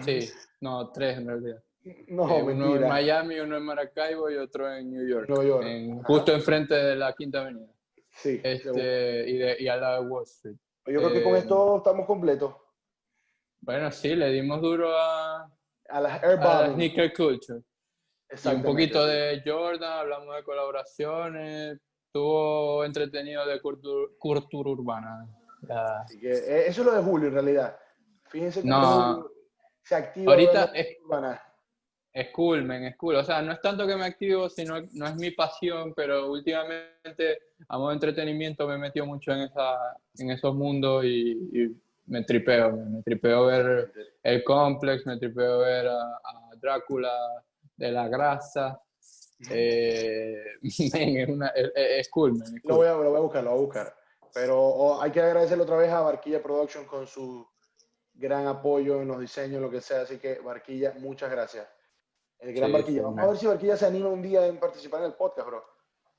Sí, 0.00 0.32
no, 0.60 0.90
tres 0.90 1.18
en 1.18 1.26
realidad. 1.26 1.62
No, 2.08 2.28
eh, 2.30 2.42
uno 2.42 2.76
en 2.76 2.88
Miami, 2.88 3.38
uno 3.40 3.56
en 3.56 3.62
Maracaibo 3.62 4.30
y 4.30 4.36
otro 4.36 4.70
en 4.72 4.90
New 4.90 5.06
York. 5.06 5.28
New 5.28 5.42
York. 5.42 5.64
En, 5.66 6.02
justo 6.02 6.32
enfrente 6.32 6.74
de 6.74 6.96
la 6.96 7.12
Quinta 7.14 7.42
Avenida. 7.42 7.72
Sí. 8.10 8.40
Este, 8.42 9.28
y, 9.28 9.38
de, 9.38 9.56
y 9.60 9.68
a 9.68 9.76
la 9.76 10.00
Wall 10.00 10.24
Street. 10.24 10.56
Yo 10.86 11.00
creo 11.00 11.12
que 11.12 11.22
con 11.22 11.36
esto 11.36 11.78
estamos 11.78 12.06
completos. 12.06 12.54
Bueno, 13.60 13.90
sí, 13.90 14.14
le 14.14 14.30
dimos 14.30 14.60
duro 14.60 14.96
a, 14.96 15.50
a 15.88 16.00
las 16.00 16.22
a 16.22 16.36
la 16.36 16.72
sneaker 16.72 17.12
culture. 17.12 17.62
Y 18.30 18.48
un 18.48 18.62
poquito 18.62 19.06
de 19.06 19.42
Jordan, 19.44 20.00
hablamos 20.00 20.36
de 20.36 20.42
colaboraciones, 20.42 21.78
estuvo 22.06 22.84
entretenido 22.84 23.46
de 23.46 23.60
cultura, 23.60 24.12
cultura 24.18 24.70
urbana. 24.70 25.26
Ya. 25.62 26.00
Así 26.00 26.18
que 26.18 26.32
eh, 26.32 26.68
eso 26.68 26.82
es 26.82 26.86
lo 26.86 26.94
de 26.94 27.02
Julio 27.02 27.28
en 27.28 27.34
realidad. 27.34 27.76
Fíjense 28.28 28.62
que 28.62 28.68
no, 28.68 29.26
se 29.82 29.94
activa. 29.94 30.32
Ahorita 30.32 30.64
es, 30.74 30.98
es 32.12 32.30
cool, 32.30 32.64
man, 32.64 32.84
es 32.84 32.96
cool. 32.96 33.16
O 33.16 33.24
sea, 33.24 33.42
no 33.42 33.52
es 33.52 33.60
tanto 33.60 33.86
que 33.86 33.96
me 33.96 34.04
activo, 34.04 34.48
sino 34.48 34.80
no 34.92 35.06
es 35.06 35.16
mi 35.16 35.30
pasión, 35.30 35.94
pero 35.94 36.30
últimamente 36.30 37.42
a 37.68 37.78
modo 37.78 37.88
de 37.88 37.94
entretenimiento 37.94 38.66
me 38.66 38.74
he 38.74 38.78
metido 38.78 39.06
mucho 39.06 39.32
en, 39.32 39.40
esa, 39.40 39.76
en 40.18 40.30
esos 40.30 40.54
mundos 40.54 41.04
y, 41.04 41.32
y 41.52 41.76
me 42.06 42.24
tripeo. 42.24 42.72
Me 42.72 43.02
tripeo 43.02 43.46
ver 43.46 43.92
el 44.22 44.44
Complex, 44.44 45.06
me 45.06 45.16
tripeo 45.18 45.58
ver 45.58 45.86
a, 45.88 46.02
a 46.02 46.50
Drácula 46.60 47.12
de 47.76 47.92
la 47.92 48.08
grasa. 48.08 48.80
Eh, 49.50 50.42
man, 50.92 51.02
es, 51.16 51.28
una, 51.28 51.48
es, 51.48 51.70
es, 51.74 52.08
cool, 52.10 52.32
man, 52.32 52.56
es 52.56 52.62
cool. 52.62 52.70
Lo, 52.70 52.76
voy 52.76 52.86
a, 52.86 52.92
lo 52.92 53.10
voy 53.10 53.18
a 53.18 53.20
buscar, 53.20 53.44
lo 53.44 53.50
voy 53.50 53.58
a 53.58 53.62
buscar. 53.62 53.97
Pero 54.34 54.60
oh, 54.60 55.00
hay 55.00 55.10
que 55.10 55.20
agradecerle 55.20 55.64
otra 55.64 55.76
vez 55.76 55.90
a 55.90 56.00
Barquilla 56.00 56.42
Production 56.42 56.84
con 56.84 57.06
su 57.06 57.46
gran 58.14 58.46
apoyo 58.46 59.00
en 59.00 59.08
los 59.08 59.20
diseños, 59.20 59.60
lo 59.60 59.70
que 59.70 59.80
sea. 59.80 60.02
Así 60.02 60.18
que, 60.18 60.40
Barquilla, 60.40 60.94
muchas 60.98 61.30
gracias. 61.30 61.66
El 62.38 62.54
gran 62.54 62.70
sí, 62.70 62.72
Barquilla. 62.72 63.02
Vamos 63.02 63.20
a 63.20 63.26
ver 63.26 63.36
si 63.36 63.46
Barquilla 63.46 63.76
se 63.76 63.86
anima 63.86 64.08
un 64.08 64.22
día 64.22 64.46
en 64.46 64.58
participar 64.58 65.00
en 65.00 65.06
el 65.06 65.14
podcast, 65.14 65.46
bro. 65.48 65.64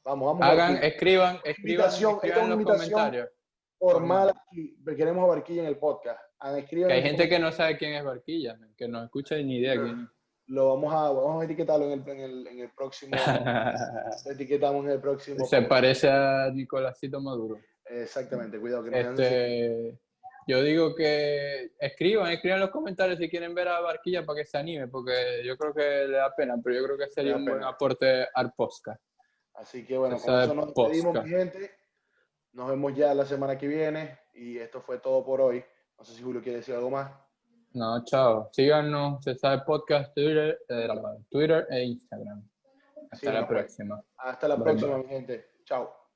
Vamos, 0.04 0.28
vamos. 0.28 0.44
Hagan, 0.44 0.84
escriban, 0.84 1.40
escriban, 1.44 1.90
escriban 1.90 2.44
en 2.44 2.50
los 2.50 2.64
comentarios. 2.64 3.30
Formal 3.78 4.30
aquí, 4.30 4.78
queremos 4.98 5.24
a 5.24 5.28
Barquilla 5.28 5.62
en 5.62 5.68
el 5.68 5.78
podcast. 5.78 6.20
Escriban 6.58 6.90
que 6.90 6.96
hay 6.96 7.04
gente 7.04 7.30
que 7.30 7.40
no 7.40 7.52
sabe 7.52 7.78
quién 7.78 7.94
es 7.94 8.04
Barquilla, 8.04 8.58
que 8.76 8.88
no 8.88 9.04
escucha 9.04 9.36
ni 9.36 9.58
idea 9.58 9.74
quién 9.74 10.00
es 10.02 10.20
lo 10.50 10.70
vamos 10.70 10.94
a, 10.94 11.12
vamos 11.12 11.42
a 11.42 11.46
etiquetarlo 11.46 11.86
en 11.86 11.92
el, 11.92 12.10
en 12.10 12.20
el, 12.20 12.48
en 12.48 12.60
el 12.60 12.70
próximo. 12.72 13.12
etiquetamos 14.26 14.84
en 14.86 14.92
el 14.92 15.00
próximo. 15.00 15.46
Se 15.46 15.62
parece 15.62 16.10
a 16.10 16.50
Nicolásito 16.52 17.22
Maduro. 17.22 17.60
Exactamente, 17.90 18.60
cuidado 18.60 18.84
que 18.84 18.92
no 18.92 18.98
este, 18.98 20.00
Yo 20.48 20.62
digo 20.62 20.96
que 20.96 21.72
escriban, 21.80 22.32
escriban 22.32 22.58
en 22.58 22.66
los 22.66 22.72
comentarios 22.72 23.18
si 23.18 23.30
quieren 23.30 23.56
ver 23.56 23.68
a 23.68 23.82
Barquilla 23.82 24.26
para 24.26 24.40
que 24.40 24.46
se 24.46 24.58
anime, 24.58 24.88
porque 24.88 25.44
yo 25.44 25.58
creo 25.58 25.74
que 25.74 26.08
le 26.08 26.18
da 26.18 26.34
pena, 26.36 26.56
pero 26.64 26.76
yo 26.76 26.86
creo 26.86 26.98
que 26.98 27.10
sería 27.10 27.36
un 27.36 27.46
buen 27.46 27.64
aporte 27.64 28.28
al 28.34 28.54
podcast. 28.54 29.02
Así 29.56 29.86
que 29.86 29.98
bueno, 29.98 30.18
con 30.18 30.42
eso 30.42 30.54
nos 30.54 30.66
despedimos, 30.68 31.24
mi 31.24 31.30
gente. 31.32 31.72
Nos 32.54 32.70
vemos 32.70 32.96
ya 32.96 33.14
la 33.14 33.26
semana 33.26 33.58
que 33.58 33.68
viene 33.68 34.20
y 34.34 34.58
esto 34.58 34.82
fue 34.82 35.00
todo 35.00 35.24
por 35.24 35.42
hoy. 35.42 35.64
No 35.98 36.06
sé 36.06 36.14
si 36.14 36.24
Julio 36.24 36.42
quiere 36.42 36.60
decir 36.60 36.76
algo 36.76 36.90
más. 36.90 37.12
No, 37.74 38.04
chao. 38.06 38.50
Síganos, 38.52 39.24
se 39.24 39.36
sabe 39.36 39.62
podcast, 39.66 40.14
Twitter, 40.16 40.60
eh, 40.70 40.88
Twitter 41.30 41.68
e 41.70 41.84
Instagram. 41.84 42.50
Hasta 43.12 43.18
sí, 43.18 43.26
la 43.26 43.42
no, 43.42 43.48
próxima. 43.48 44.04
Hasta 44.18 44.48
la 44.48 44.56
bye 44.56 44.64
próxima, 44.64 44.98
mi 44.98 45.06
gente. 45.08 45.52
Chao. 45.66 46.09